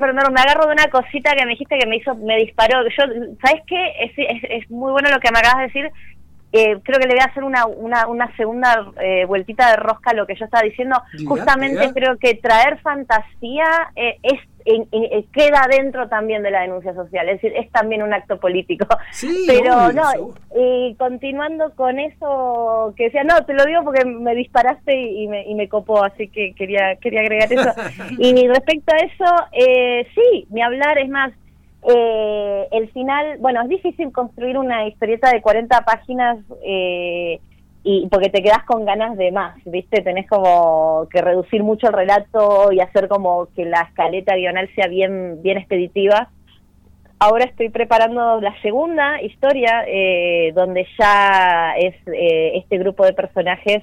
perdón, 0.00 0.32
me 0.32 0.40
agarro 0.40 0.66
de 0.66 0.72
una 0.72 0.88
cosita 0.88 1.34
que 1.36 1.44
me 1.44 1.52
dijiste 1.52 1.78
que 1.78 1.86
me 1.86 1.96
hizo, 1.96 2.14
me 2.14 2.38
disparó. 2.38 2.82
Yo, 2.88 3.04
¿sabes 3.44 3.62
qué? 3.66 3.92
Es, 4.00 4.12
es, 4.16 4.70
muy 4.70 4.92
bueno 4.92 5.10
lo 5.10 5.20
que 5.20 5.30
me 5.30 5.40
acabas 5.40 5.58
de 5.58 5.64
decir. 5.64 5.92
Eh, 6.56 6.78
creo 6.84 7.00
que 7.00 7.08
le 7.08 7.14
voy 7.14 7.20
a 7.20 7.30
hacer 7.30 7.42
una, 7.42 7.66
una, 7.66 8.06
una 8.06 8.36
segunda 8.36 8.92
eh, 9.00 9.24
vueltita 9.24 9.70
de 9.70 9.76
rosca 9.76 10.12
a 10.12 10.14
lo 10.14 10.24
que 10.24 10.36
yo 10.36 10.44
estaba 10.44 10.62
diciendo. 10.62 11.02
Justamente 11.26 11.92
creo 11.92 12.16
que 12.16 12.34
traer 12.34 12.78
fantasía 12.78 13.66
eh, 13.96 14.18
es 14.22 14.38
eh, 14.66 15.26
queda 15.32 15.66
dentro 15.68 16.08
también 16.08 16.42
de 16.42 16.50
la 16.50 16.62
denuncia 16.62 16.94
social, 16.94 17.28
es 17.28 17.42
decir, 17.42 17.52
es 17.54 17.70
también 17.70 18.02
un 18.02 18.14
acto 18.14 18.38
político. 18.38 18.86
Pero 19.46 19.92
no, 19.92 20.04
y 20.56 20.94
continuando 20.94 21.74
con 21.74 21.98
eso 21.98 22.94
que 22.96 23.04
decía, 23.04 23.24
no, 23.24 23.44
te 23.44 23.52
lo 23.52 23.66
digo 23.66 23.82
porque 23.84 24.06
me 24.06 24.34
disparaste 24.34 24.98
y, 24.98 25.28
me, 25.28 25.46
y 25.46 25.54
me 25.54 25.68
copó, 25.68 26.02
así 26.02 26.28
que 26.28 26.54
quería, 26.54 26.96
quería 26.96 27.20
agregar 27.20 27.52
eso. 27.52 27.72
y 28.18 28.48
respecto 28.48 28.94
a 28.94 28.98
eso, 28.98 29.34
eh, 29.52 30.06
sí, 30.14 30.46
mi 30.48 30.62
hablar 30.62 30.96
es 30.98 31.10
más, 31.10 31.32
eh, 31.86 32.68
el 32.70 32.90
final, 32.92 33.38
bueno, 33.38 33.62
es 33.62 33.68
difícil 33.68 34.10
construir 34.12 34.58
una 34.58 34.86
historieta 34.86 35.30
de 35.30 35.42
40 35.42 35.80
páginas 35.82 36.38
eh, 36.64 37.40
y 37.82 38.08
porque 38.08 38.30
te 38.30 38.42
quedas 38.42 38.64
con 38.64 38.86
ganas 38.86 39.16
de 39.18 39.30
más, 39.30 39.56
¿viste? 39.66 40.00
Tenés 40.00 40.26
como 40.28 41.06
que 41.10 41.20
reducir 41.20 41.62
mucho 41.62 41.88
el 41.88 41.92
relato 41.92 42.72
y 42.72 42.80
hacer 42.80 43.08
como 43.08 43.48
que 43.54 43.66
la 43.66 43.82
escaleta 43.82 44.34
guional 44.34 44.68
sea 44.74 44.88
bien, 44.88 45.42
bien 45.42 45.58
expeditiva. 45.58 46.30
Ahora 47.18 47.44
estoy 47.44 47.68
preparando 47.68 48.40
la 48.40 48.58
segunda 48.62 49.20
historia, 49.22 49.84
eh, 49.86 50.52
donde 50.54 50.86
ya 50.98 51.74
es 51.76 51.94
eh, 52.06 52.52
este 52.56 52.78
grupo 52.78 53.04
de 53.04 53.12
personajes 53.12 53.82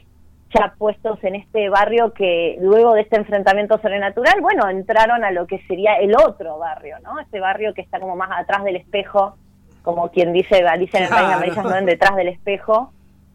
ya 0.54 0.74
puestos 0.78 1.24
en 1.24 1.36
este 1.36 1.70
barrio 1.70 2.14
que 2.14 2.58
luego 2.60 2.94
de 2.94 3.02
este 3.02 3.18
enfrentamiento 3.18 3.78
sobrenatural, 3.80 4.42
bueno, 4.42 4.70
entraron 4.70 5.24
a 5.24 5.32
lo 5.32 5.48
que 5.48 5.60
sería 5.68 5.96
el 5.96 6.16
otro 6.16 6.58
barrio, 6.58 6.98
¿no? 7.04 7.20
Este 7.20 7.40
barrio 7.40 7.74
que 7.74 7.82
está 7.82 8.00
como 8.00 8.16
más 8.16 8.30
atrás 8.34 8.64
del 8.64 8.76
espejo, 8.76 9.36
como 9.82 10.10
quien 10.10 10.34
dice 10.34 10.64
Alicia 10.68 11.00
en 11.00 11.06
el 11.06 11.10
País 11.10 11.56
de 11.56 11.64
no 11.64 11.86
detrás 11.86 12.16
del 12.16 12.28
espejo 12.28 12.92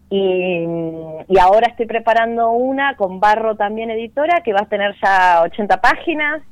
y, 0.08 1.38
ahora 1.40 1.68
estoy 1.68 1.86
preparando 1.86 2.50
una 2.50 2.96
con 2.96 3.18
Barro 3.18 3.56
también 3.56 3.90
editora 3.90 4.42
que 4.44 4.52
va 4.52 4.60
a 4.60 4.68
tener 4.68 4.94
ya 5.02 5.42
80 5.42 5.80
páginas, 5.80 6.42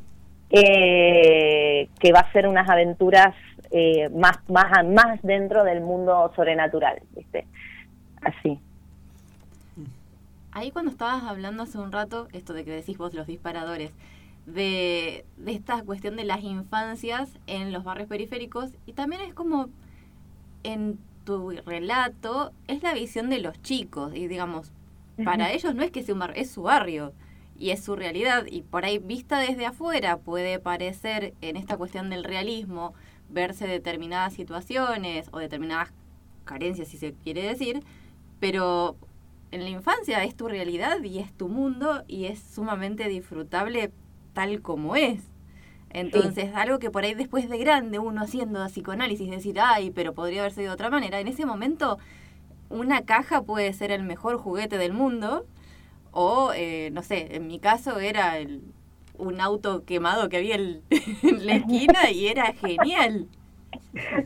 eh, 0.50 1.88
que 1.99 2.12
va 2.12 2.21
a 2.21 2.33
ser 2.33 2.49
unas 2.49 2.68
aventuras 2.68 3.35
eh, 3.71 4.09
más, 4.11 4.38
más, 4.49 4.85
más 4.85 5.23
dentro 5.23 5.64
del 5.64 5.80
mundo 5.80 6.33
sobrenatural, 6.35 7.00
¿viste? 7.14 7.47
Así. 8.23 8.59
Ahí 10.54 10.70
cuando 10.70 10.90
estabas 10.90 11.25
hablando 11.25 11.64
hace 11.64 11.76
un 11.78 11.92
rato, 11.92 12.28
esto 12.32 12.54
de 12.54 12.64
que 12.64 12.70
decís 12.70 12.96
vos 12.96 13.12
los 13.12 13.26
disparadores, 13.26 13.90
de, 14.46 15.26
de 15.37 15.52
esta 15.52 15.82
cuestión 15.82 16.16
de 16.16 16.25
las 16.25 16.42
infancias 16.42 17.28
en 17.46 17.73
los 17.73 17.84
barrios 17.84 18.08
periféricos, 18.08 18.70
y 18.87 18.92
también 18.92 19.20
es 19.20 19.34
como 19.34 19.68
en 20.62 20.99
tu 21.25 21.50
relato 21.50 22.52
es 22.68 22.82
la 22.82 22.94
visión 22.94 23.30
de 23.30 23.40
los 23.40 23.61
chicos 23.62 24.14
y 24.14 24.28
digamos, 24.28 24.73
para 25.25 25.52
ellos 25.52 25.75
no 25.75 25.82
es 25.82 25.90
que 25.90 26.02
sea 26.02 26.14
un 26.14 26.20
barrio, 26.20 26.42
es 26.42 26.50
su 26.50 26.62
barrio 26.62 27.12
y 27.58 27.70
es 27.70 27.82
su 27.82 27.96
realidad 27.96 28.44
y 28.46 28.62
por 28.62 28.84
ahí 28.84 28.99
vista 28.99 29.38
desde 29.38 29.66
afuera 29.66 30.18
puede 30.18 30.58
parecer 30.58 31.34
en 31.40 31.56
esta 31.56 31.76
cuestión 31.76 32.11
del 32.11 32.25
realismo 32.25 32.94
verse 33.30 33.66
determinadas 33.66 34.34
situaciones 34.34 35.28
o 35.32 35.38
determinadas 35.38 35.92
carencias 36.44 36.88
si 36.88 36.99
se 36.99 37.14
quiere 37.14 37.42
decir, 37.42 37.82
pero 38.38 38.96
en 39.54 39.62
la 39.62 39.70
infancia 39.70 40.25
es 40.25 40.34
tu 40.34 40.49
realidad 40.49 41.00
y 41.04 41.20
es 41.20 41.32
tu 41.32 41.49
mundo 41.49 42.02
y 42.08 42.25
es 42.25 42.40
sumamente 42.40 43.08
disfrutable 43.08 43.92
tal 44.32 44.61
como 44.61 44.96
es. 44.96 45.23
Entonces, 45.90 46.50
algo 46.56 46.80
que 46.80 46.90
por 46.90 47.04
ahí 47.04 47.14
después 47.14 47.49
de 47.49 47.56
grande 47.56 48.00
uno 48.00 48.23
haciendo 48.23 48.66
psicoanálisis, 48.66 49.30
decir, 49.30 49.61
ay, 49.61 49.92
pero 49.92 50.12
podría 50.12 50.40
haber 50.40 50.52
sido 50.52 50.66
de 50.66 50.75
otra 50.75 50.90
manera, 50.90 51.20
en 51.20 51.28
ese 51.28 51.46
momento 51.46 51.99
una 52.68 53.02
caja 53.02 53.42
puede 53.42 53.73
ser 53.75 53.92
el 53.92 54.02
mejor 54.02 54.38
juguete 54.38 54.76
del 54.76 54.92
mundo 54.92 55.46
o, 56.11 56.50
eh, 56.52 56.90
no 56.92 57.04
sé, 57.04 57.37
en 57.37 57.46
mi 57.46 57.61
caso 57.61 58.00
era 58.00 58.38
el, 58.38 58.61
un 59.16 59.40
auto 59.40 59.84
quemado 59.84 60.28
que 60.28 60.38
había 60.38 60.56
en 60.56 60.82
la 61.46 61.54
esquina 61.54 62.11
y 62.11 62.26
era 62.26 62.52
genial. 62.54 63.28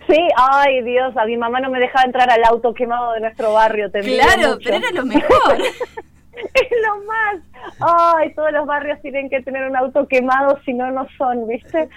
Sí, 0.08 0.28
ay 0.36 0.82
Dios, 0.82 1.16
a 1.16 1.24
mi 1.26 1.36
mamá 1.36 1.60
no 1.60 1.70
me 1.70 1.80
dejaba 1.80 2.04
entrar 2.04 2.30
al 2.30 2.44
auto 2.44 2.74
quemado 2.74 3.12
de 3.12 3.20
nuestro 3.20 3.52
barrio. 3.52 3.90
Claro, 3.90 4.58
pero 4.62 4.76
era 4.76 4.90
lo 4.92 5.06
mejor. 5.06 5.58
es 6.54 6.68
lo 6.86 7.04
más. 7.04 7.36
Ay, 7.80 8.34
todos 8.34 8.52
los 8.52 8.66
barrios 8.66 9.00
tienen 9.02 9.28
que 9.28 9.42
tener 9.42 9.68
un 9.68 9.76
auto 9.76 10.06
quemado, 10.06 10.58
si 10.64 10.72
no, 10.72 10.90
no 10.90 11.06
son, 11.16 11.46
¿viste? 11.46 11.88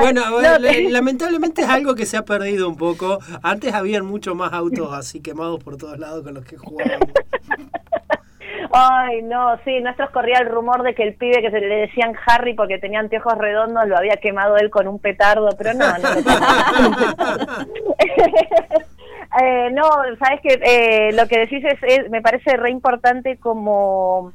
bueno, 0.00 0.22
lamentablemente 0.90 1.62
es 1.62 1.68
algo 1.68 1.94
que 1.94 2.06
se 2.06 2.16
ha 2.16 2.24
perdido 2.24 2.68
un 2.68 2.76
poco. 2.76 3.18
Antes 3.42 3.74
habían 3.74 4.06
mucho 4.06 4.34
más 4.34 4.52
autos 4.52 4.92
así 4.92 5.20
quemados 5.20 5.62
por 5.62 5.76
todos 5.76 5.98
lados 5.98 6.22
con 6.24 6.34
los 6.34 6.44
que 6.44 6.56
jugábamos. 6.56 7.08
Ay, 8.80 9.22
no, 9.22 9.58
sí, 9.64 9.80
nuestros 9.80 10.10
corría 10.10 10.38
el 10.38 10.48
rumor 10.48 10.82
de 10.82 10.94
que 10.94 11.02
el 11.02 11.14
pibe 11.14 11.42
que 11.42 11.50
se 11.50 11.60
le 11.60 11.86
decían 11.86 12.14
Harry 12.26 12.54
porque 12.54 12.78
tenía 12.78 13.00
anteojos 13.00 13.36
redondos 13.36 13.88
lo 13.88 13.96
había 13.96 14.18
quemado 14.18 14.56
él 14.56 14.70
con 14.70 14.86
un 14.86 15.00
petardo, 15.00 15.48
pero 15.58 15.74
no, 15.74 15.86
no. 15.98 16.08
Eh, 19.42 19.70
no, 19.72 19.84
sabes 20.18 20.40
que 20.40 20.58
eh, 20.62 21.12
lo 21.12 21.28
que 21.28 21.40
decís 21.40 21.62
es, 21.82 22.10
me 22.10 22.22
parece 22.22 22.56
re 22.56 22.70
importante 22.70 23.36
como 23.36 24.32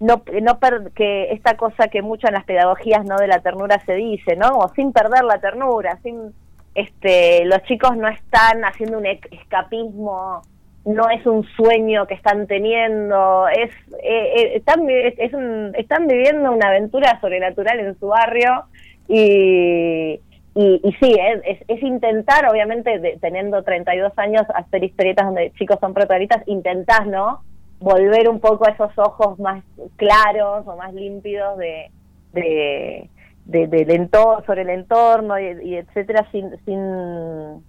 no, 0.00 0.22
no 0.42 0.58
que 0.94 1.32
esta 1.32 1.56
cosa 1.56 1.88
que 1.88 2.02
mucho 2.02 2.28
en 2.28 2.34
las 2.34 2.44
pedagogías 2.44 3.06
no 3.06 3.16
de 3.16 3.26
la 3.26 3.40
ternura 3.40 3.80
se 3.86 3.94
dice, 3.94 4.36
¿no? 4.36 4.58
O 4.58 4.68
sin 4.74 4.92
perder 4.92 5.24
la 5.24 5.38
ternura, 5.38 5.98
sin 6.02 6.34
este 6.74 7.46
los 7.46 7.62
chicos 7.62 7.96
no 7.96 8.06
están 8.06 8.62
haciendo 8.64 8.98
un 8.98 9.06
escapismo, 9.06 10.42
no 10.84 11.08
es 11.08 11.24
un 11.26 11.44
sueño 11.56 12.06
que 12.06 12.14
están 12.14 12.46
teniendo, 12.46 13.48
es, 13.48 13.70
eh, 14.02 14.56
están, 14.56 14.86
es 14.88 15.32
un, 15.32 15.72
están 15.76 16.06
viviendo 16.06 16.52
una 16.52 16.68
aventura 16.68 17.18
sobrenatural 17.20 17.80
en 17.80 17.98
su 17.98 18.08
barrio 18.08 18.64
y, 19.08 20.20
y, 20.54 20.80
y 20.82 20.92
sí, 21.00 21.16
es, 21.18 21.58
es, 21.66 21.82
intentar, 21.82 22.46
obviamente, 22.48 23.18
teniendo 23.20 23.62
32 23.62 24.12
años, 24.16 24.42
hacer 24.54 24.84
historietas 24.84 25.26
donde 25.26 25.52
chicos 25.52 25.78
son 25.80 25.94
protagonistas, 25.94 26.46
intentás, 26.46 27.06
¿no? 27.06 27.42
Volver 27.80 28.28
un 28.28 28.40
poco 28.40 28.66
a 28.66 28.70
esos 28.70 28.92
ojos 28.98 29.38
más 29.38 29.64
claros 29.96 30.66
o 30.66 30.76
más 30.76 30.92
límpidos 30.94 31.58
de, 31.58 31.90
de, 32.32 33.08
de, 33.46 34.08
sobre 34.46 34.62
el 34.62 34.70
entorno 34.70 35.38
y, 35.38 35.76
etcétera, 35.76 36.26
sin, 36.30 36.50
sin 36.64 37.64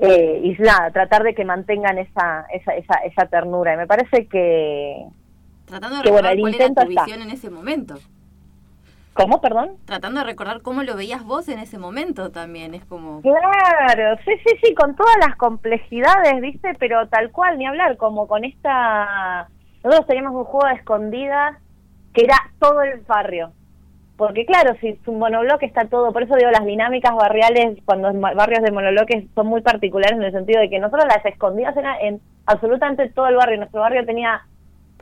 eh, 0.00 0.40
y 0.42 0.62
nada, 0.62 0.90
tratar 0.90 1.22
de 1.22 1.34
que 1.34 1.44
mantengan 1.44 1.98
esa, 1.98 2.46
esa, 2.52 2.72
esa, 2.74 2.94
esa 3.04 3.26
ternura. 3.26 3.74
Y 3.74 3.76
me 3.76 3.86
parece 3.86 4.26
que... 4.26 5.04
Tratando 5.66 5.98
de 5.98 6.02
recordar 6.02 6.38
cuál 6.38 6.54
era 6.54 6.74
tu 6.74 6.86
visión 6.86 7.22
en 7.22 7.30
ese 7.30 7.50
momento. 7.50 7.98
¿Cómo, 9.12 9.40
perdón? 9.40 9.72
Tratando 9.84 10.20
de 10.20 10.26
recordar 10.26 10.62
cómo 10.62 10.82
lo 10.82 10.96
veías 10.96 11.24
vos 11.24 11.48
en 11.48 11.58
ese 11.58 11.78
momento 11.78 12.30
también, 12.30 12.74
es 12.74 12.84
como... 12.86 13.20
Claro, 13.20 14.16
sí, 14.24 14.32
sí, 14.46 14.56
sí, 14.62 14.74
con 14.74 14.96
todas 14.96 15.16
las 15.20 15.36
complejidades, 15.36 16.40
¿viste? 16.40 16.74
Pero 16.78 17.06
tal 17.08 17.30
cual, 17.30 17.58
ni 17.58 17.66
hablar, 17.66 17.96
como 17.98 18.26
con 18.26 18.44
esta... 18.44 19.48
Nosotros 19.84 20.06
teníamos 20.06 20.34
un 20.34 20.44
juego 20.44 20.66
de 20.66 20.74
escondidas 20.74 21.58
que 22.14 22.24
era 22.24 22.36
todo 22.58 22.82
el 22.82 23.00
barrio. 23.00 23.52
Porque 24.20 24.44
claro, 24.44 24.76
si 24.82 25.00
un 25.06 25.18
monobloque 25.18 25.64
está 25.64 25.86
todo, 25.86 26.12
por 26.12 26.22
eso 26.22 26.36
digo, 26.36 26.50
las 26.50 26.66
dinámicas 26.66 27.14
barriales, 27.14 27.78
cuando 27.86 28.12
barrios 28.12 28.62
de 28.62 28.70
monobloques 28.70 29.24
son 29.34 29.46
muy 29.46 29.62
particulares 29.62 30.18
en 30.18 30.24
el 30.24 30.32
sentido 30.32 30.60
de 30.60 30.68
que 30.68 30.78
nosotros 30.78 31.06
las 31.08 31.24
escondidas 31.24 31.74
eran 31.74 31.96
en 32.02 32.20
absolutamente 32.44 33.08
todo 33.08 33.28
el 33.28 33.36
barrio. 33.36 33.56
Nuestro 33.56 33.80
barrio 33.80 34.04
tenía 34.04 34.42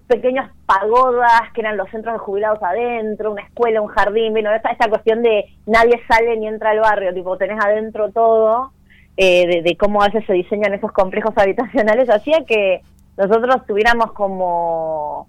pequeñas 0.07 0.52
pagodas 0.66 1.52
que 1.52 1.62
eran 1.62 1.76
los 1.76 1.90
centros 1.90 2.14
de 2.14 2.20
jubilados 2.20 2.62
adentro, 2.62 3.33
una 3.33 3.42
escuela, 3.42 3.83
un 3.83 3.88
jardín, 3.88 4.31
bueno, 4.35 4.52
esta, 4.52 4.70
esta 4.70 4.88
cuestión 4.88 5.20
de 5.24 5.46
nadie 5.66 6.00
sale 6.07 6.37
ni 6.37 6.46
entra 6.46 6.70
al 6.70 6.78
barrio, 6.78 7.12
tipo 7.12 7.37
tenés 7.37 7.59
adentro 7.61 8.12
todo, 8.12 8.70
eh, 9.16 9.62
de, 9.64 9.76
cómo 9.76 10.00
a 10.00 10.07
veces 10.07 10.26
se 10.26 10.33
diseñan 10.35 10.74
esos 10.74 10.92
complejos 10.92 11.33
habitacionales, 11.37 12.09
hacía 12.09 12.44
que 12.46 12.83
nosotros 13.16 13.66
tuviéramos 13.66 14.12
como 14.12 15.26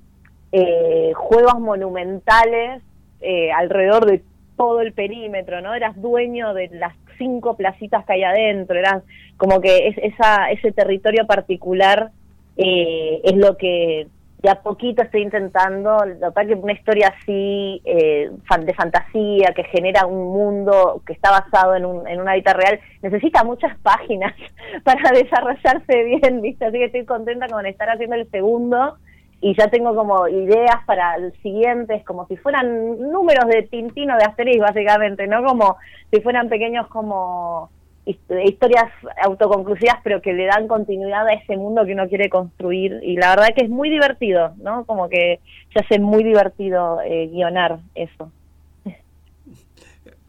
eh, 0.51 1.11
juegos 1.15 1.59
monumentales 1.59 2.83
eh, 3.21 3.51
alrededor 3.51 4.05
de 4.05 4.23
todo 4.57 4.81
el 4.81 4.93
perímetro, 4.93 5.61
¿no? 5.61 5.73
Eras 5.73 5.99
dueño 6.01 6.53
de 6.53 6.69
las 6.73 6.95
cinco 7.17 7.55
placitas 7.55 8.05
que 8.05 8.13
hay 8.13 8.23
adentro, 8.23 8.77
eras 8.77 9.03
como 9.37 9.61
que 9.61 9.87
es, 9.87 9.97
esa, 9.97 10.51
ese 10.51 10.71
territorio 10.71 11.25
particular 11.25 12.11
es 12.57 13.37
lo 13.37 13.55
que 13.55 14.07
de 14.41 14.49
a 14.49 14.55
poquito 14.61 15.01
estoy 15.03 15.21
intentando, 15.21 15.97
lo 16.05 16.33
que 16.33 16.53
una 16.53 16.71
historia 16.71 17.13
así 17.19 17.81
eh, 17.83 18.31
de 18.61 18.73
fantasía 18.73 19.53
que 19.53 19.65
genera 19.65 20.05
un 20.05 20.31
mundo 20.31 21.01
que 21.05 21.13
está 21.13 21.29
basado 21.31 21.75
en, 21.75 21.85
un, 21.85 22.07
en 22.07 22.21
una 22.21 22.35
vida 22.35 22.53
real, 22.53 22.79
necesita 23.01 23.43
muchas 23.43 23.77
páginas 23.79 24.33
para 24.83 25.11
desarrollarse 25.11 26.03
bien, 26.03 26.41
¿viste? 26.41 26.65
Así 26.65 26.77
que 26.77 26.85
estoy 26.85 27.05
contenta 27.05 27.47
con 27.47 27.65
estar 27.65 27.89
haciendo 27.89 28.15
el 28.15 28.29
segundo 28.31 28.97
y 29.41 29.55
ya 29.55 29.67
tengo 29.69 29.95
como 29.95 30.27
ideas 30.27 30.83
para 30.85 31.15
el 31.15 31.33
siguiente, 31.41 31.95
es 31.95 32.03
como 32.03 32.27
si 32.27 32.35
fueran 32.37 32.99
números 33.11 33.45
de 33.47 33.63
Tintino 33.63 34.17
de 34.17 34.25
Asterix, 34.25 34.59
básicamente, 34.59 35.27
¿no? 35.27 35.43
Como 35.43 35.77
si 36.11 36.19
fueran 36.21 36.49
pequeños 36.49 36.87
como 36.87 37.69
historias 38.05 38.91
autoconclusivas, 39.23 39.99
pero 40.03 40.21
que 40.21 40.33
le 40.33 40.45
dan 40.45 40.67
continuidad 40.67 41.27
a 41.27 41.33
ese 41.33 41.55
mundo 41.57 41.85
que 41.85 41.93
uno 41.93 42.07
quiere 42.07 42.29
construir. 42.29 42.99
Y 43.03 43.17
la 43.17 43.29
verdad 43.29 43.49
que 43.55 43.65
es 43.65 43.69
muy 43.69 43.89
divertido, 43.89 44.53
¿no? 44.57 44.85
Como 44.85 45.09
que 45.09 45.39
se 45.73 45.79
hace 45.79 45.99
muy 45.99 46.23
divertido 46.23 47.01
eh, 47.01 47.27
guionar 47.27 47.79
eso. 47.95 48.31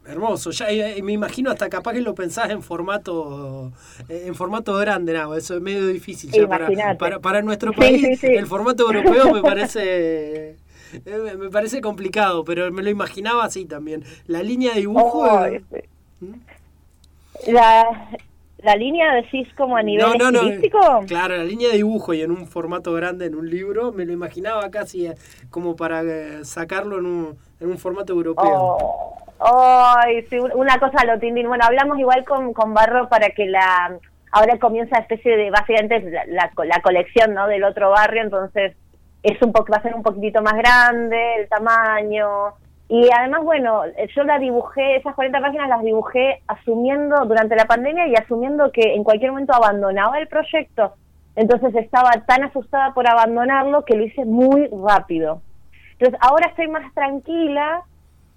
Hermoso, 0.05 0.49
ya 0.49 0.67
me 1.03 1.11
imagino 1.13 1.51
hasta 1.51 1.69
capaz 1.69 1.93
que 1.93 2.01
lo 2.01 2.15
pensás 2.15 2.49
en 2.49 2.63
formato 2.63 3.71
eh, 4.09 4.23
en 4.25 4.33
formato 4.33 4.75
grande, 4.77 5.13
no, 5.13 5.35
eso 5.35 5.55
es 5.55 5.61
medio 5.61 5.87
difícil 5.87 6.31
ya 6.31 6.47
para, 6.47 7.19
para, 7.19 7.41
nuestro 7.43 7.71
país. 7.71 8.23
El 8.23 8.47
formato 8.47 8.91
europeo 8.91 9.31
me 9.31 9.41
parece 9.41 10.57
eh, 11.05 11.35
me 11.37 11.49
parece 11.49 11.81
complicado, 11.81 12.43
pero 12.43 12.71
me 12.71 12.81
lo 12.81 12.89
imaginaba 12.89 13.45
así 13.45 13.65
también. 13.65 14.03
La 14.27 14.41
línea 14.41 14.73
de 14.73 14.81
dibujo. 14.81 15.19
Oh, 15.19 15.45
este. 15.45 15.87
¿Mm? 16.19 16.33
la, 17.47 18.09
la 18.63 18.75
línea 18.75 19.13
decís 19.13 19.47
como 19.57 19.75
a 19.77 19.83
nivel 19.83 20.05
no, 20.17 20.31
no, 20.31 20.41
estilístico. 20.41 20.79
No, 20.79 21.05
claro, 21.05 21.37
la 21.37 21.43
línea 21.43 21.69
de 21.69 21.77
dibujo 21.77 22.13
y 22.13 22.21
en 22.21 22.31
un 22.31 22.47
formato 22.47 22.93
grande 22.93 23.25
en 23.25 23.35
un 23.35 23.49
libro, 23.49 23.91
me 23.91 24.05
lo 24.05 24.13
imaginaba 24.13 24.69
casi 24.69 25.07
eh, 25.07 25.15
como 25.49 25.75
para 25.75 26.03
eh, 26.03 26.45
sacarlo 26.45 26.99
en 26.99 27.05
un, 27.05 27.37
en 27.59 27.69
un 27.69 27.77
formato 27.77 28.13
europeo. 28.13 28.77
Oh, 28.79 29.30
ay, 29.41 30.23
sí, 30.29 30.39
una 30.39 30.79
cosa 30.79 31.05
lo 31.05 31.19
tindín. 31.19 31.47
Bueno, 31.47 31.65
hablamos 31.65 31.99
igual 31.99 32.23
con, 32.25 32.53
con 32.53 32.73
Barro 32.73 33.09
para 33.09 33.29
que 33.29 33.45
la 33.45 33.97
ahora 34.31 34.57
comienza 34.59 34.97
especie 34.97 35.35
de 35.35 35.51
básicamente 35.51 35.99
la, 36.09 36.25
la, 36.25 36.51
la 36.63 36.81
colección 36.81 37.33
no 37.33 37.47
del 37.47 37.65
otro 37.65 37.89
barrio, 37.89 38.21
entonces 38.21 38.77
es 39.23 39.41
un 39.41 39.51
poco 39.51 39.73
va 39.73 39.77
a 39.77 39.81
ser 39.81 39.93
un 39.93 40.03
poquitito 40.03 40.41
más 40.41 40.53
grande 40.53 41.35
el 41.35 41.49
tamaño 41.49 42.53
y 42.93 43.07
además, 43.09 43.45
bueno, 43.45 43.83
yo 44.13 44.23
la 44.25 44.37
dibujé, 44.37 44.97
esas 44.97 45.15
40 45.15 45.39
páginas 45.39 45.69
las 45.69 45.81
dibujé 45.81 46.41
asumiendo 46.45 47.23
durante 47.23 47.55
la 47.55 47.63
pandemia 47.63 48.05
y 48.07 48.15
asumiendo 48.15 48.69
que 48.73 48.95
en 48.95 49.05
cualquier 49.05 49.31
momento 49.31 49.53
abandonaba 49.53 50.19
el 50.19 50.27
proyecto. 50.27 50.95
Entonces 51.37 51.73
estaba 51.75 52.11
tan 52.27 52.43
asustada 52.43 52.93
por 52.93 53.07
abandonarlo 53.07 53.85
que 53.85 53.95
lo 53.95 54.03
hice 54.03 54.25
muy 54.25 54.67
rápido. 54.85 55.41
Entonces 55.93 56.19
ahora 56.19 56.49
estoy 56.49 56.67
más 56.67 56.93
tranquila 56.93 57.81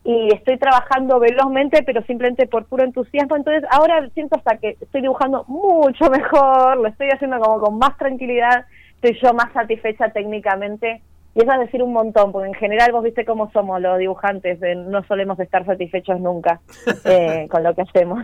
y 0.04 0.28
estoy 0.34 0.58
trabajando 0.58 1.18
velozmente, 1.18 1.82
pero 1.82 2.02
simplemente 2.04 2.46
por 2.46 2.66
puro 2.66 2.84
entusiasmo. 2.84 3.36
Entonces 3.36 3.64
ahora 3.70 4.06
siento 4.10 4.36
hasta 4.36 4.58
que 4.58 4.76
estoy 4.80 5.00
dibujando 5.00 5.44
mucho 5.48 6.10
mejor, 6.10 6.76
lo 6.76 6.88
estoy 6.88 7.08
haciendo 7.08 7.40
como 7.40 7.58
con 7.58 7.78
más 7.78 7.96
tranquilidad, 7.96 8.66
estoy 8.96 9.18
yo 9.22 9.32
más 9.32 9.52
satisfecha 9.52 10.10
técnicamente 10.10 11.00
y 11.34 11.42
eso 11.42 11.52
es 11.52 11.60
decir 11.60 11.82
un 11.82 11.92
montón, 11.92 12.30
porque 12.30 12.48
en 12.48 12.54
general 12.54 12.92
vos 12.92 13.02
viste 13.02 13.24
cómo 13.24 13.50
somos 13.50 13.80
los 13.80 13.98
dibujantes, 13.98 14.60
no 14.76 15.02
solemos 15.04 15.40
estar 15.40 15.64
satisfechos 15.66 16.20
nunca 16.20 16.60
eh, 17.04 17.48
con 17.50 17.62
lo 17.62 17.74
que 17.74 17.82
hacemos. 17.82 18.22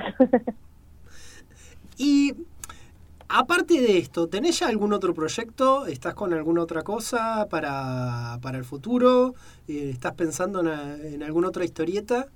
y 1.97 2.35
aparte 3.31 3.81
de 3.81 3.99
esto, 3.99 4.29
¿tenés 4.29 4.61
ya 4.61 4.69
algún 4.69 4.93
otro 4.93 5.15
proyecto? 5.15 5.87
¿Estás 5.87 6.15
con 6.15 6.33
alguna 6.33 6.63
otra 6.63 6.83
cosa 6.83 7.47
para, 7.51 8.39
para 8.43 8.59
el 8.59 8.65
futuro? 8.65 9.35
Eh, 9.69 9.91
¿Estás 9.93 10.15
pensando 10.15 10.61
en, 10.61 11.15
en, 11.15 11.23
alguna 11.23 11.49
otra 11.49 11.65
historieta? 11.65 12.27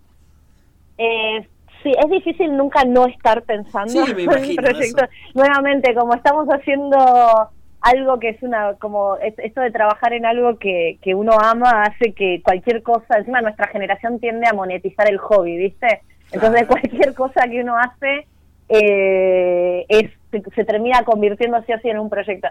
Eh, 0.99 1.47
sí, 1.83 1.93
es 1.99 2.11
difícil 2.11 2.57
nunca 2.57 2.85
no 2.85 3.07
estar 3.07 3.43
pensando 3.43 4.07
sí, 4.07 4.15
me 4.15 4.23
imagino 4.25 4.67
en 4.67 4.73
proyectos. 4.73 5.09
Nuevamente, 5.35 5.95
como 5.95 6.15
estamos 6.15 6.47
haciendo 6.49 7.51
algo 7.81 8.19
que 8.19 8.31
es 8.31 8.43
una, 8.43 8.75
como 8.75 9.17
esto 9.17 9.61
de 9.61 9.71
trabajar 9.71 10.15
en 10.15 10.25
algo 10.25 10.59
que, 10.59 10.99
que 11.03 11.15
uno 11.15 11.33
ama 11.39 11.83
hace 11.83 12.13
que 12.13 12.41
cualquier 12.43 12.83
cosa, 12.83 13.19
encima 13.19 13.43
nuestra 13.43 13.67
generación 13.67 14.19
tiende 14.21 14.47
a 14.47 14.55
monetizar 14.55 15.09
el 15.11 15.19
hobby, 15.19 15.59
¿viste? 15.59 16.01
Entonces 16.33 16.67
cualquier 16.67 17.15
cosa 17.15 17.47
que 17.47 17.61
uno 17.61 17.77
hace 17.77 18.27
eh, 18.69 19.85
es, 19.89 20.11
se, 20.55 20.65
termina 20.65 21.05
convirtiendo 21.05 21.57
así 21.57 21.73
así 21.73 21.89
en 21.89 21.99
un 21.99 22.11
proyecto. 22.11 22.49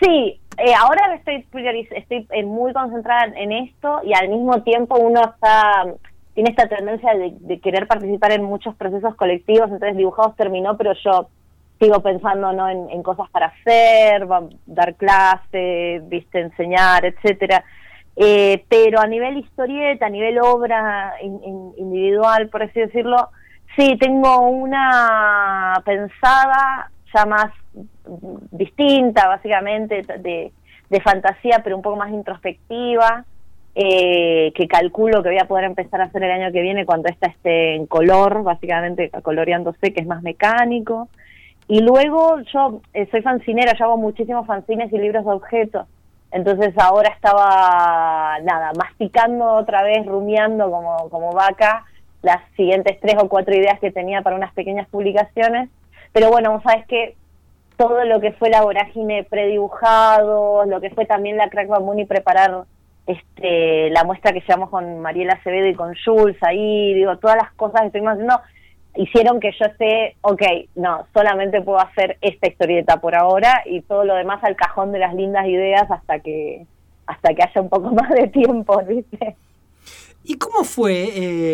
Sí, 0.00 0.40
eh, 0.58 0.74
ahora 0.74 1.14
estoy, 1.14 1.46
estoy 1.90 2.26
eh, 2.30 2.44
muy 2.44 2.72
concentrada 2.72 3.32
en 3.36 3.52
esto 3.52 4.00
y 4.04 4.14
al 4.14 4.28
mismo 4.28 4.62
tiempo 4.62 4.96
uno 4.98 5.20
está 5.20 5.84
tiene 6.34 6.50
esta 6.50 6.68
tendencia 6.68 7.14
de, 7.14 7.60
querer 7.60 7.86
participar 7.86 8.32
en 8.32 8.42
muchos 8.42 8.74
procesos 8.74 9.14
colectivos, 9.14 9.70
entonces 9.70 9.96
dibujados 9.96 10.34
terminó, 10.36 10.76
pero 10.76 10.92
yo 11.04 11.28
sigo 11.78 12.00
pensando 12.00 12.52
¿no? 12.52 12.68
en, 12.68 13.02
cosas 13.02 13.30
para 13.30 13.46
hacer, 13.46 14.26
dar 14.66 14.94
clases, 14.96 16.08
viste, 16.08 16.40
enseñar, 16.40 17.04
etcétera. 17.04 17.64
Eh, 18.16 18.64
pero 18.68 19.00
a 19.00 19.06
nivel 19.06 19.38
historieta, 19.38 20.06
a 20.06 20.10
nivel 20.10 20.38
obra 20.40 21.14
individual, 21.20 22.48
por 22.48 22.64
así 22.64 22.80
decirlo, 22.80 23.28
sí, 23.76 23.96
tengo 23.98 24.48
una 24.48 25.80
pensada 25.84 26.90
ya 27.14 27.24
más 27.26 27.52
distinta, 28.50 29.28
básicamente, 29.28 30.02
de, 30.02 30.52
de 30.90 31.00
fantasía, 31.00 31.60
pero 31.62 31.76
un 31.76 31.82
poco 31.82 31.96
más 31.96 32.10
introspectiva, 32.10 33.24
eh, 33.76 34.52
que 34.54 34.68
calculo 34.68 35.22
que 35.22 35.30
voy 35.30 35.38
a 35.38 35.48
poder 35.48 35.64
empezar 35.64 36.00
a 36.00 36.04
hacer 36.04 36.22
el 36.22 36.30
año 36.30 36.52
que 36.52 36.62
viene 36.62 36.86
cuando 36.86 37.08
esta 37.08 37.26
esté 37.26 37.74
en 37.74 37.86
color, 37.86 38.42
básicamente 38.42 39.10
coloreándose, 39.22 39.92
que 39.92 40.00
es 40.00 40.06
más 40.06 40.22
mecánico. 40.22 41.08
Y 41.66 41.80
luego 41.80 42.40
yo 42.52 42.80
eh, 42.92 43.08
soy 43.10 43.22
fancinera, 43.22 43.74
yo 43.76 43.86
hago 43.86 43.96
muchísimos 43.96 44.46
fanzines 44.46 44.92
y 44.92 44.98
libros 44.98 45.24
de 45.24 45.32
objetos. 45.32 45.86
Entonces 46.30 46.74
ahora 46.78 47.10
estaba, 47.10 48.38
nada, 48.42 48.72
masticando 48.76 49.52
otra 49.54 49.82
vez, 49.82 50.04
rumiando 50.04 50.70
como, 50.70 51.08
como 51.08 51.32
vaca 51.32 51.84
las 52.22 52.40
siguientes 52.56 52.98
tres 53.00 53.16
o 53.18 53.28
cuatro 53.28 53.54
ideas 53.54 53.78
que 53.80 53.90
tenía 53.90 54.22
para 54.22 54.36
unas 54.36 54.52
pequeñas 54.52 54.88
publicaciones. 54.88 55.68
Pero 56.14 56.30
bueno, 56.30 56.52
vos 56.52 56.62
sabes 56.62 56.86
que 56.86 57.16
todo 57.76 58.04
lo 58.04 58.20
que 58.20 58.30
fue 58.32 58.48
la 58.48 58.62
vorágine 58.62 59.24
predibujado, 59.24 60.64
lo 60.64 60.80
que 60.80 60.90
fue 60.90 61.06
también 61.06 61.36
la 61.36 61.50
Crack 61.50 61.68
y 61.96 62.04
preparar 62.04 62.64
este, 63.06 63.90
la 63.90 64.04
muestra 64.04 64.32
que 64.32 64.40
llevamos 64.40 64.70
con 64.70 65.00
Mariela 65.00 65.34
Acevedo 65.34 65.66
y 65.66 65.74
con 65.74 65.92
Jules 66.04 66.36
ahí, 66.42 66.94
digo, 66.94 67.18
todas 67.18 67.36
las 67.36 67.52
cosas 67.54 67.80
que 67.80 67.86
estuvimos 67.88 68.12
haciendo, 68.12 68.40
hicieron 68.94 69.40
que 69.40 69.50
yo 69.58 69.66
esté, 69.66 70.16
ok, 70.20 70.42
no, 70.76 71.04
solamente 71.12 71.60
puedo 71.62 71.80
hacer 71.80 72.16
esta 72.20 72.46
historieta 72.46 72.98
por 72.98 73.16
ahora 73.16 73.62
y 73.66 73.80
todo 73.80 74.04
lo 74.04 74.14
demás 74.14 74.42
al 74.44 74.54
cajón 74.54 74.92
de 74.92 75.00
las 75.00 75.14
lindas 75.14 75.46
ideas 75.46 75.90
hasta 75.90 76.20
que 76.20 76.64
hasta 77.06 77.34
que 77.34 77.42
haya 77.42 77.60
un 77.60 77.68
poco 77.68 77.90
más 77.92 78.08
de 78.10 78.28
tiempo, 78.28 78.80
¿viste? 78.84 79.34
¿Y 80.26 80.36
cómo 80.36 80.64
fue 80.64 81.10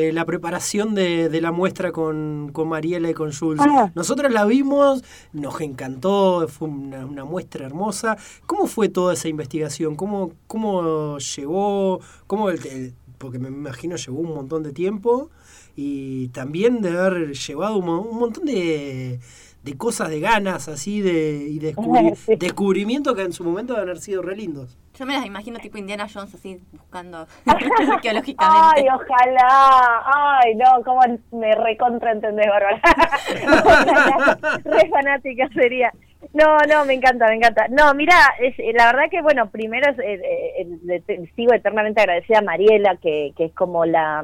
eh, 0.09 0.13
la 0.13 0.25
preparación 0.25 0.95
de, 0.95 1.29
de, 1.29 1.41
la 1.41 1.51
muestra 1.51 1.91
con, 1.91 2.51
con 2.53 2.69
Mariela 2.69 3.11
y 3.11 3.15
con 3.15 3.33
Jules? 3.33 3.61
Nosotros 3.97 4.33
la 4.33 4.45
vimos, 4.45 5.03
nos 5.33 5.61
encantó, 5.61 6.47
fue 6.47 6.69
una, 6.69 7.05
una, 7.05 7.25
muestra 7.25 7.67
hermosa. 7.67 8.17
¿Cómo 8.47 8.67
fue 8.67 8.89
toda 8.89 9.15
esa 9.15 9.27
investigación? 9.27 9.97
¿Cómo, 9.97 10.35
cómo 10.47 11.19
llevó? 11.19 12.01
Cómo 12.29 12.49
el, 12.49 12.65
el, 12.67 12.95
porque 13.19 13.41
me 13.41 13.49
imagino 13.49 13.97
llevó 13.97 14.21
un 14.21 14.35
montón 14.35 14.63
de 14.63 14.73
tiempo 14.73 15.31
y 15.77 16.29
después 16.29 16.83
de 16.83 16.99
haber 16.99 17.33
llevado 17.33 17.77
un, 17.77 17.89
un 17.89 18.19
montón 18.19 18.45
de, 18.45 19.21
de, 19.63 19.77
cosas, 19.77 20.11
de 20.11 20.21
ganas 20.21 20.69
así, 20.69 21.01
de, 21.01 21.47
y 21.49 21.59
descubri 21.59 22.15
sí. 22.27 22.37
descubrimientos 22.37 23.15
que 23.15 23.23
en 23.23 23.33
su 23.33 23.45
momento 23.45 23.75
deben 23.75 23.89
haber 23.89 24.01
sido 24.01 24.23
re 24.23 24.37
lindos. 24.37 24.79
Yo 25.01 25.07
me 25.07 25.15
las 25.15 25.25
imagino 25.25 25.59
tipo 25.59 25.79
Indiana 25.79 26.07
Jones 26.13 26.35
así, 26.35 26.61
buscando 26.73 27.27
arqueológicamente. 27.47 28.37
Ay, 28.39 28.85
ojalá. 28.95 30.03
Ay, 30.05 30.55
no, 30.57 30.85
cómo 30.85 31.01
me 31.33 31.55
recontra 31.55 32.13
entendés, 32.13 32.47
Bárbara. 32.47 32.79
re 34.63 34.91
fanática 34.91 35.49
sería. 35.55 35.91
No, 36.35 36.59
no, 36.69 36.85
me 36.85 36.93
encanta, 36.93 37.29
me 37.29 37.37
encanta. 37.37 37.67
No, 37.69 37.95
mira, 37.95 38.15
es, 38.41 38.55
la 38.77 38.93
verdad 38.93 39.11
que, 39.11 39.23
bueno, 39.23 39.49
primero 39.49 39.91
es, 39.91 39.99
eh, 40.01 41.01
eh, 41.09 41.31
sigo 41.35 41.55
eternamente 41.55 42.03
agradecida 42.03 42.41
a 42.41 42.43
Mariela, 42.43 42.97
que, 42.97 43.33
que 43.39 43.47
es 43.47 43.55
como 43.55 43.87
la 43.87 44.23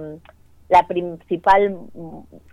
la 0.68 0.86
principal 0.86 1.78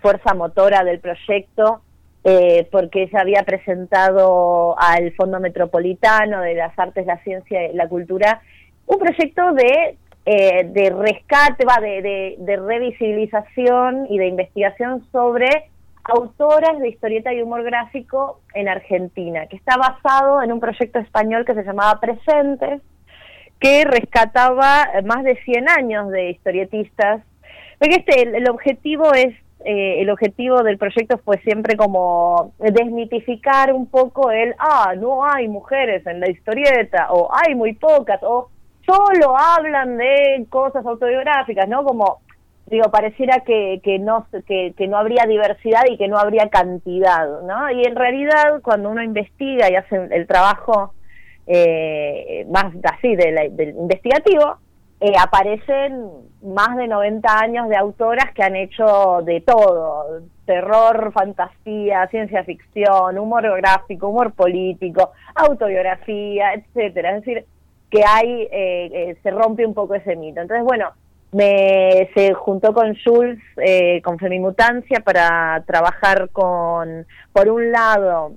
fuerza 0.02 0.34
motora 0.34 0.84
del 0.84 1.00
proyecto, 1.00 1.82
eh, 2.24 2.68
porque 2.72 3.04
ella 3.04 3.22
había 3.22 3.44
presentado 3.44 4.76
al 4.80 5.12
Fondo 5.14 5.40
Metropolitano 5.40 6.42
de 6.42 6.56
las 6.56 6.78
Artes, 6.78 7.06
la 7.06 7.18
Ciencia 7.24 7.68
y 7.70 7.76
la 7.76 7.88
Cultura 7.88 8.42
un 8.86 9.00
proyecto 9.00 9.54
de, 9.54 9.98
eh, 10.26 10.64
de 10.66 10.90
rescate, 10.90 11.66
va, 11.66 11.80
de, 11.82 12.02
de, 12.02 12.36
de 12.40 12.58
revisibilización 12.58 14.08
y 14.10 14.18
de 14.18 14.28
investigación 14.28 15.06
sobre 15.12 15.70
autoras 16.04 16.80
de 16.80 16.90
historieta 16.90 17.34
y 17.34 17.42
humor 17.42 17.64
gráfico 17.64 18.42
en 18.54 18.68
Argentina, 18.68 19.48
que 19.48 19.56
está 19.56 19.78
basado 19.78 20.42
en 20.42 20.52
un 20.52 20.60
proyecto 20.60 21.00
español 21.00 21.46
que 21.46 21.54
se 21.54 21.64
llamaba 21.64 22.00
Presentes, 22.02 22.82
que 23.60 23.86
rescataba 23.86 24.90
más 25.06 25.24
de 25.24 25.38
100 25.46 25.70
años 25.70 26.10
de 26.10 26.32
historietistas. 26.32 27.22
Porque 27.80 27.96
este, 27.96 28.24
el, 28.24 28.36
el 28.36 28.50
objetivo 28.50 29.14
es, 29.14 29.34
eh, 29.65 30.02
el 30.02 30.10
objetivo 30.10 30.62
del 30.62 30.78
proyecto 30.78 31.17
fue 31.19 31.38
siempre 31.39 31.78
como 31.78 32.54
desmitificar 32.60 33.73
un 33.73 33.88
poco 33.88 34.32
el, 34.32 34.54
ah, 34.60 34.93
no 34.97 35.26
hay 35.26 35.47
mujeres 35.47 36.06
en 36.06 36.19
la 36.19 36.30
historieta, 36.30 37.08
o 37.12 37.30
hay 37.34 37.56
muy 37.56 37.73
pocas, 37.73 38.19
o 38.23 38.49
solo 38.86 39.38
hablan 39.38 39.97
de 39.97 40.45
cosas 40.49 40.86
autobiográficas, 40.86 41.69
¿no? 41.69 41.84
Como, 41.84 42.19
digo, 42.65 42.91
pareciera 42.91 43.39
que, 43.39 43.80
que, 43.84 43.99
no, 43.99 44.28
que, 44.45 44.73
que 44.78 44.88
no 44.88 44.97
habría 44.97 45.26
diversidad 45.26 45.84
y 45.89 45.97
que 45.97 46.08
no 46.10 46.17
habría 46.17 46.49
cantidad, 46.49 47.41
¿no? 47.43 47.71
Y 47.71 47.84
en 47.86 47.95
realidad, 47.95 48.62
cuando 48.62 48.89
uno 48.89 49.02
investiga 49.02 49.71
y 49.71 49.76
hace 49.76 49.95
el 50.12 50.28
trabajo 50.28 50.93
eh, 51.47 52.45
más 52.49 52.73
así 52.84 53.15
del, 53.15 53.56
del 53.56 53.69
investigativo, 53.69 54.58
eh, 55.04 55.13
aparecen 55.20 56.10
más 56.44 56.78
de 56.78 56.88
90 56.88 57.39
años 57.39 57.68
de 57.68 57.76
autoras 57.76 58.34
que 58.34 58.42
han 58.42 58.56
hecho 58.56 59.20
de 59.26 59.42
todo, 59.42 60.22
terror, 60.46 61.12
fantasía, 61.12 62.08
ciencia 62.08 62.46
ficción, 62.46 63.18
humor 63.18 63.44
gráfico, 63.58 64.08
humor 64.08 64.32
político, 64.32 65.12
autobiografía, 65.36 66.54
etcétera. 66.54 67.18
Es 67.18 67.26
decir, 67.26 67.46
que 67.89 68.02
hay, 68.08 68.44
eh, 68.44 68.50
eh, 68.94 69.18
se 69.22 69.32
rompe 69.32 69.66
un 69.66 69.74
poco 69.74 69.94
ese 69.94 70.16
mito. 70.16 70.39
Entonces, 70.39 70.63
bueno, 70.63 70.92
me, 71.34 72.10
se 72.16 72.34
juntó 72.34 72.74
con 72.74 72.96
Jules, 72.96 73.39
eh, 73.58 74.02
con 74.04 74.18
Femimutancia, 74.18 75.02
para 75.02 75.62
trabajar 75.68 76.30
con, 76.30 77.06
por 77.34 77.50
un 77.50 77.74
lado, 77.74 78.32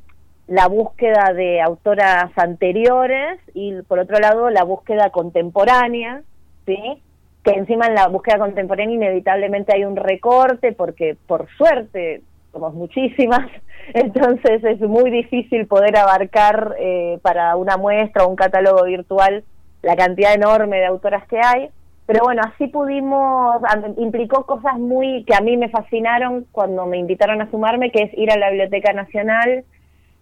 la 0.49 0.67
búsqueda 0.67 1.33
de 1.33 1.61
autoras 1.61 2.31
anteriores 2.37 3.39
y 3.55 3.83
por 3.83 4.01
otro 4.01 4.19
lado 4.19 4.51
la 4.51 4.65
búsqueda 4.65 5.11
contemporánea, 5.11 6.23
¿sí? 6.67 7.03
que 7.47 7.53
encima 7.53 7.87
en 7.87 7.95
la 7.95 8.09
búsqueda 8.09 8.39
contemporánea 8.39 8.97
inevitablemente 8.97 9.73
hay 9.73 9.85
un 9.85 9.95
recorte 9.95 10.73
porque 10.73 11.17
por 11.29 11.47
suerte 11.57 12.23
somos 12.53 12.75
muchísimas, 12.75 13.49
entonces 13.95 14.65
es 14.65 14.81
muy 14.81 15.11
difícil 15.11 15.67
poder 15.67 15.97
abarcar 15.97 16.75
eh, 16.79 17.19
para 17.23 17.55
una 17.57 17.77
muestra 17.77 18.25
o 18.25 18.29
un 18.29 18.37
catálogo 18.37 18.85
virtual 18.85 19.45
la 19.83 19.95
cantidad 19.95 20.35
enorme 20.35 20.79
de 20.79 20.87
autoras 20.87 21.27
que 21.29 21.39
hay. 21.39 21.69
Pero 22.07 22.21
bueno, 22.25 22.43
así 22.45 22.69
pudimos, 22.69 23.57
implicó 23.97 24.45
cosas 24.45 24.79
muy 24.79 25.25
que 25.25 25.35
a 25.35 25.41
mí 25.41 25.57
me 25.57 25.69
fascinaron 25.69 26.47
cuando 26.53 26.87
me 26.87 26.99
invitaron 26.99 27.43
a 27.43 27.51
sumarme, 27.51 27.91
que 27.91 28.03
es 28.03 28.15
ir 28.15 28.31
a 28.31 28.39
la 28.39 28.51
Biblioteca 28.51 28.93
Nacional, 28.93 29.65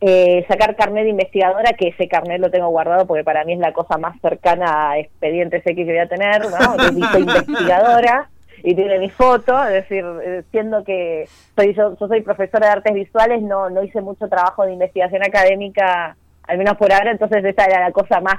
eh, 0.01 0.45
sacar 0.49 0.77
carnet 0.77 1.05
de 1.05 1.11
investigadora, 1.11 1.73
que 1.73 1.89
ese 1.89 2.09
carnet 2.09 2.41
lo 2.41 2.51
tengo 2.51 2.69
guardado 2.69 3.07
porque 3.07 3.25
para 3.25 3.45
mí 3.45 3.55
es 3.55 3.59
la 3.59 3.73
cosa 3.73 3.97
más 3.97 4.21
cercana 4.21 4.91
a 4.91 4.99
expedientes 4.99 5.63
X 5.65 5.75
que 5.75 5.85
voy 5.85 5.99
a 5.99 6.09
tener, 6.09 6.43
¿no? 6.43 7.19
investigadora 7.19 8.29
y 8.63 8.75
tiene 8.75 8.99
mi 8.99 9.11
foto, 9.11 9.63
es 9.65 9.73
decir, 9.73 10.05
eh, 10.23 10.43
siendo 10.51 10.85
que 10.85 11.29
soy, 11.55 11.75
yo, 11.75 11.97
soy 11.97 12.23
profesora 12.23 12.67
de 12.67 12.73
artes 12.73 12.95
visuales, 12.95 13.43
no, 13.43 13.69
no 13.69 13.83
hice 13.83 14.01
mucho 14.01 14.29
trabajo 14.29 14.65
de 14.65 14.73
investigación 14.73 15.23
académica, 15.23 16.17
al 16.45 16.59
menos 16.59 16.77
por 16.77 16.93
ahora, 16.93 17.11
entonces 17.11 17.45
esa 17.45 17.65
era 17.67 17.81
la 17.81 17.93
cosa 17.93 18.21
más 18.21 18.37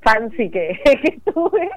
fancy 0.00 0.50
que, 0.50 0.78
que 1.02 1.18
tuve. 1.32 1.70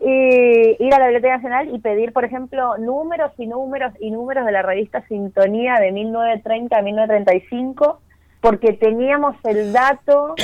Y 0.00 0.84
ir 0.84 0.94
a 0.94 0.98
la 0.98 1.06
Biblioteca 1.06 1.36
Nacional 1.36 1.72
y 1.72 1.78
pedir, 1.78 2.12
por 2.12 2.24
ejemplo, 2.24 2.76
números 2.78 3.30
y 3.38 3.46
números 3.46 3.92
y 4.00 4.10
números 4.10 4.44
de 4.44 4.52
la 4.52 4.62
revista 4.62 5.06
Sintonía 5.06 5.74
de 5.74 5.92
1930 5.92 6.76
a 6.76 6.82
1935 6.82 8.00
porque 8.46 8.74
teníamos 8.74 9.34
el 9.42 9.72
dato 9.72 10.36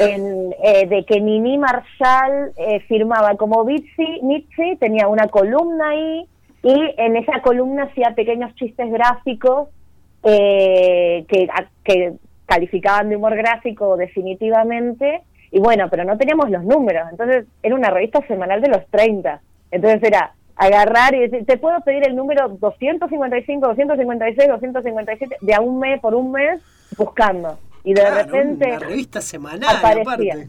eh, 0.00 0.86
de 0.88 1.04
que 1.04 1.20
Nini 1.20 1.56
Marshall 1.56 2.50
eh, 2.56 2.80
firmaba. 2.88 3.36
Como 3.36 3.64
Bitsi, 3.64 4.22
Nietzsche, 4.22 4.76
tenía 4.80 5.06
una 5.06 5.28
columna 5.28 5.90
ahí, 5.90 6.26
y 6.64 6.94
en 6.96 7.14
esa 7.14 7.42
columna 7.42 7.84
hacía 7.84 8.12
pequeños 8.16 8.52
chistes 8.56 8.90
gráficos 8.90 9.68
eh, 10.24 11.24
que, 11.28 11.48
que 11.84 12.14
calificaban 12.46 13.08
de 13.08 13.14
humor 13.14 13.36
gráfico 13.36 13.96
definitivamente, 13.96 15.22
y 15.52 15.60
bueno, 15.60 15.86
pero 15.88 16.02
no 16.02 16.18
teníamos 16.18 16.50
los 16.50 16.64
números, 16.64 17.06
entonces 17.12 17.46
era 17.62 17.76
una 17.76 17.90
revista 17.90 18.26
semanal 18.26 18.62
de 18.62 18.68
los 18.68 18.84
30, 18.88 19.40
entonces 19.70 20.02
era 20.02 20.32
agarrar 20.56 21.14
y 21.14 21.20
decir, 21.20 21.46
te 21.46 21.56
puedo 21.56 21.80
pedir 21.82 22.04
el 22.04 22.16
número 22.16 22.48
255, 22.48 23.64
256, 23.64 24.48
257, 24.48 25.36
de 25.40 25.54
a 25.54 25.60
un 25.60 25.78
mes 25.78 26.00
por 26.00 26.16
un 26.16 26.32
mes 26.32 26.60
buscando. 26.96 27.58
Y 27.82 27.94
de 27.94 28.10
repente... 28.10 28.66
Una 28.66 28.78
revista 28.78 29.20
semanal, 29.20 29.76
aparte. 29.76 30.48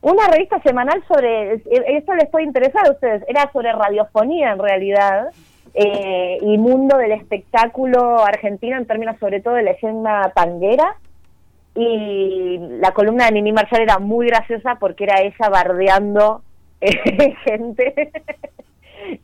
Una 0.00 0.28
revista 0.28 0.62
semanal 0.62 1.02
sobre, 1.08 1.54
esto 1.54 2.14
les 2.14 2.28
puede 2.28 2.44
interesar 2.44 2.86
a 2.86 2.92
ustedes, 2.92 3.24
era 3.26 3.50
sobre 3.52 3.72
radiofonía 3.72 4.52
en 4.52 4.58
realidad, 4.60 5.30
eh, 5.74 6.38
y 6.40 6.58
mundo 6.58 6.96
del 6.96 7.12
espectáculo 7.12 8.24
argentino 8.24 8.76
en 8.76 8.86
términos 8.86 9.16
sobre 9.20 9.40
todo 9.40 9.54
de 9.54 9.62
leyenda 9.62 10.32
tanguera. 10.34 10.96
Y 11.74 12.58
la 12.80 12.92
columna 12.92 13.26
de 13.26 13.32
Nini 13.32 13.52
Marshall 13.52 13.82
era 13.82 13.98
muy 13.98 14.26
graciosa 14.26 14.76
porque 14.80 15.04
era 15.04 15.20
ella 15.20 15.48
bardeando 15.48 16.42
eh, 16.80 17.34
gente. 17.44 18.12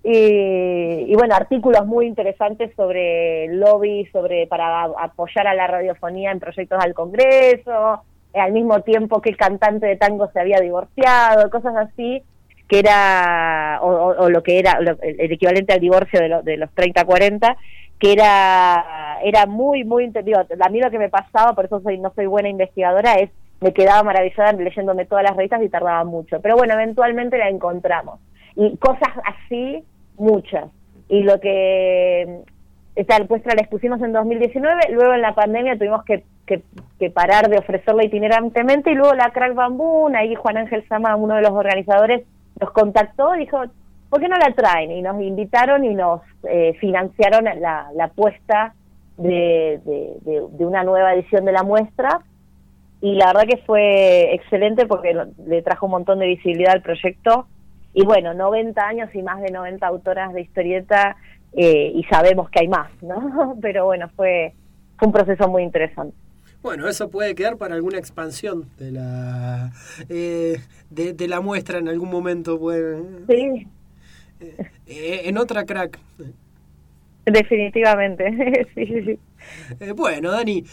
Y, 0.03 1.13
y, 1.13 1.15
bueno, 1.15 1.35
artículos 1.35 1.87
muy 1.87 2.07
interesantes 2.07 2.75
sobre 2.77 3.49
lobby, 3.49 4.07
sobre 4.07 4.47
para 4.47 4.85
apoyar 4.85 5.47
a 5.47 5.55
la 5.55 5.67
radiofonía 5.67 6.31
en 6.31 6.41
proyectos 6.41 6.79
al 6.83 6.95
Congreso, 6.95 8.03
al 8.35 8.53
mismo 8.53 8.81
tiempo 8.83 9.21
que 9.21 9.31
el 9.31 9.37
cantante 9.37 9.87
de 9.87 9.97
tango 9.97 10.31
se 10.33 10.41
había 10.41 10.61
divorciado, 10.61 11.51
cosas 11.51 11.77
así, 11.77 12.23
que 12.69 12.79
era, 12.79 13.79
o, 13.83 14.29
lo 14.29 14.43
que 14.43 14.59
era 14.59 14.79
el 15.03 15.33
equivalente 15.33 15.73
al 15.73 15.81
divorcio 15.81 16.21
de, 16.21 16.41
de 16.43 16.57
los 16.57 16.71
30-40, 16.71 17.57
que 17.99 18.13
era, 18.13 19.19
era 19.23 19.47
muy, 19.47 19.85
muy, 19.85 20.09
digo, 20.25 20.41
a 20.41 20.69
mí 20.69 20.81
lo 20.81 20.91
que 20.91 20.99
me 20.99 21.09
pasaba, 21.09 21.55
por 21.55 21.67
eso 21.67 21.81
soy, 21.81 21.99
no 21.99 22.13
soy 22.15 22.27
buena 22.27 22.49
investigadora, 22.49 23.15
es 23.15 23.31
me 23.61 23.73
quedaba 23.73 24.03
maravillada 24.03 24.53
leyéndome 24.53 25.07
todas 25.07 25.25
las 25.25 25.37
revistas 25.37 25.63
y 25.63 25.71
tardaba 25.71 26.05
mucho. 26.05 26.41
Pero 26.41 26.57
bueno, 26.57 26.75
eventualmente 26.75 27.39
la 27.39 27.49
encontramos. 27.49 28.21
Y 28.57 28.77
cosas 28.77 29.11
así, 29.25 29.85
muchas. 30.17 30.67
Y 31.09 31.23
lo 31.23 31.41
que 31.41 32.43
esta 32.97 33.19
muestra 33.29 33.55
la 33.55 33.63
expusimos 33.63 34.01
en 34.03 34.13
2019, 34.13 34.91
luego 34.93 35.15
en 35.15 35.23
la 35.23 35.35
pandemia 35.35 35.77
tuvimos 35.77 36.05
que, 36.05 36.25
que, 36.47 36.63
parar 37.11 37.49
de 37.49 37.59
ofrecerla 37.59 38.05
itinerantemente 38.05 38.91
y 38.91 38.95
luego 38.95 39.15
la 39.15 39.31
Crack 39.31 39.55
Bamboo, 39.55 40.09
ahí 40.15 40.35
Juan 40.35 40.57
Ángel 40.57 40.87
Sama, 40.89 41.17
uno 41.17 41.35
de 41.35 41.43
los 41.43 41.51
organizadores, 41.51 42.25
nos 42.61 42.71
contactó, 42.71 43.33
dijo, 43.33 43.63
¿por 44.09 44.21
qué 44.21 44.29
no 44.29 44.37
la 44.37 44.55
traen? 44.55 44.93
Y 44.93 45.03
nos 45.03 45.21
invitaron 45.21 45.85
y 45.85 45.95
nos 45.95 46.23
eh, 46.49 46.75
financiaron 46.81 47.45
la, 47.45 47.91
la 47.95 48.09
puesta 48.09 48.75
de, 49.17 49.81
de, 49.85 50.65
una 50.65 50.83
nueva 50.83 51.15
edición 51.15 51.45
de 51.45 51.53
la 51.53 51.63
muestra 51.63 52.21
y 53.01 53.15
la 53.15 53.27
verdad 53.27 53.47
que 53.49 53.59
fue 53.59 54.35
excelente 54.35 54.87
porque 54.87 55.15
le 55.47 55.63
trajo 55.63 55.87
un 55.87 55.93
montón 55.93 56.19
de 56.19 56.27
visibilidad 56.27 56.73
al 56.73 56.83
proyecto 56.83 57.47
y 57.95 58.05
bueno, 58.05 58.35
90 58.35 58.87
años 58.87 59.15
y 59.15 59.23
más 59.23 59.41
de 59.41 59.51
90 59.51 59.87
autoras 59.87 60.35
de 60.35 60.43
historieta 60.43 61.17
eh, 61.53 61.93
y 61.95 62.03
sabemos 62.05 62.51
que 62.51 62.61
hay 62.61 62.69
más, 62.69 62.91
¿no? 63.03 63.57
Pero 63.63 63.87
bueno, 63.87 64.11
fue, 64.17 64.53
fue 64.99 65.07
un 65.07 65.13
proceso 65.13 65.49
muy 65.49 65.63
interesante. 65.63 66.17
Bueno, 66.63 66.89
eso 66.89 67.11
puede 67.11 67.35
quedar 67.35 67.57
para 67.57 67.75
alguna 67.75 67.99
expansión 67.99 68.65
de 68.79 68.91
la 68.91 69.71
eh, 70.09 70.57
de, 70.91 71.29
la 71.29 71.41
muestra 71.41 71.79
en 71.79 71.89
algún 71.89 72.11
momento. 72.11 72.59
Puede, 72.59 73.03
sí. 73.29 73.69
Eh, 74.87 75.23
en 75.25 75.39
otra 75.39 75.65
crack. 75.65 75.99
Definitivamente, 77.27 78.67
sí, 78.75 78.87
sí, 78.87 79.03
sí. 79.05 79.93
bueno, 79.95 80.33
Dani, 80.33 80.65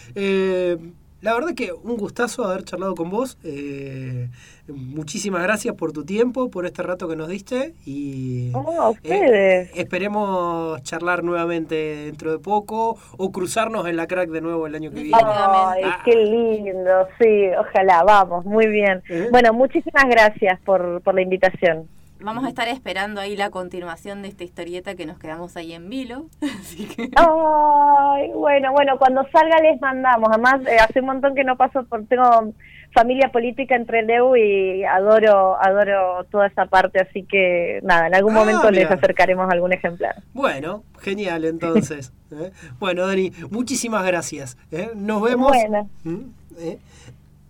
la 1.22 1.34
verdad 1.34 1.54
que 1.56 1.72
un 1.72 1.98
gustazo 1.98 2.46
haber 2.46 2.64
charlado 2.64 2.96
con 2.96 3.10
vos. 3.10 3.38
Eh, 3.44 4.30
muchísimas 4.68 5.44
gracias 5.44 5.76
por 5.76 5.92
tu 5.92 6.04
tiempo, 6.04 6.50
por 6.50 6.66
este 6.66 6.82
rato 6.82 7.08
que 7.08 7.16
nos 7.16 7.28
diste 7.28 7.76
y 7.86 8.52
oh, 8.54 8.90
ustedes. 8.92 9.70
Eh, 9.70 9.72
esperemos 9.76 10.82
charlar 10.84 11.24
nuevamente 11.24 11.76
dentro 11.76 12.32
de 12.32 12.40
poco 12.40 12.98
o 13.18 13.32
cruzarnos 13.32 13.88
en 13.88 13.98
la 13.98 14.08
crack 14.08 14.30
de 14.30 14.42
nuevo 14.42 14.66
el 14.66 14.76
año 14.76 14.90
que 14.90 15.04
viene. 15.04 15.18
Ay, 15.24 15.84
ah. 15.86 16.02
qué 16.04 16.16
lindo, 16.16 17.08
sí, 17.20 17.50
ojalá, 17.60 18.04
vamos, 18.04 18.46
muy 18.46 18.68
bien. 18.68 19.04
¿Eh? 19.10 19.28
Bueno, 19.32 19.54
muchísimas 19.54 20.06
gracias 20.10 20.60
por, 20.62 21.02
por 21.02 21.14
la 21.14 21.22
invitación. 21.22 21.88
Vamos 22.24 22.46
a 22.46 22.50
estar 22.50 22.68
esperando 22.68 23.20
ahí 23.20 23.36
la 23.36 23.50
continuación 23.50 24.22
de 24.22 24.28
esta 24.28 24.44
historieta 24.44 24.96
que 24.96 25.06
nos 25.06 25.18
quedamos 25.18 25.58
ahí 25.58 25.74
en 25.74 25.90
vilo. 25.90 26.28
Ay, 27.16 28.30
bueno, 28.34 28.72
bueno, 28.72 28.98
cuando 29.00 29.26
salga 29.32 29.60
les 29.60 29.82
mandamos. 29.82 30.30
Además, 30.32 30.62
eh, 30.68 30.78
hace 30.80 31.00
un 31.00 31.08
montón 31.08 31.36
que 31.36 31.44
no 31.44 31.58
paso 31.58 31.84
por. 31.86 32.06
Tengo 32.06 32.54
familia 32.94 33.32
política 33.32 33.76
entre 33.76 34.04
Leu 34.04 34.36
y 34.36 34.84
adoro 34.84 35.58
adoro 35.62 36.26
toda 36.26 36.48
esa 36.48 36.66
parte, 36.66 37.00
así 37.00 37.24
que 37.24 37.80
nada, 37.84 38.08
en 38.08 38.16
algún 38.16 38.36
ah, 38.36 38.40
momento 38.40 38.70
les 38.70 38.90
acercaremos 38.90 39.50
algún 39.50 39.74
ejemplar. 39.74 40.22
Bueno, 40.34 40.84
genial 41.00 41.46
entonces. 41.46 42.14
¿eh? 42.32 42.52
Bueno, 42.80 43.08
Dani, 43.08 43.32
muchísimas 43.50 44.06
gracias. 44.06 44.58
¿eh? 44.72 44.92
Nos 44.96 45.22
vemos. 45.22 45.52
Bueno. 45.52 45.90
¿Mm? 46.04 46.26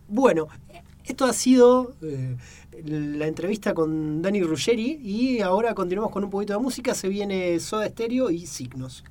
Bueno, 0.07 0.47
esto 1.05 1.25
ha 1.25 1.33
sido 1.33 1.95
la 2.85 3.27
entrevista 3.27 3.73
con 3.73 4.21
Dani 4.21 4.41
Ruggeri 4.41 4.99
y 5.03 5.41
ahora 5.41 5.73
continuamos 5.73 6.11
con 6.11 6.23
un 6.23 6.29
poquito 6.29 6.53
de 6.53 6.59
música. 6.59 6.93
Se 6.93 7.09
viene 7.09 7.59
Soda 7.59 7.87
Stereo 7.87 8.29
y 8.29 8.45
Signos. 8.45 9.03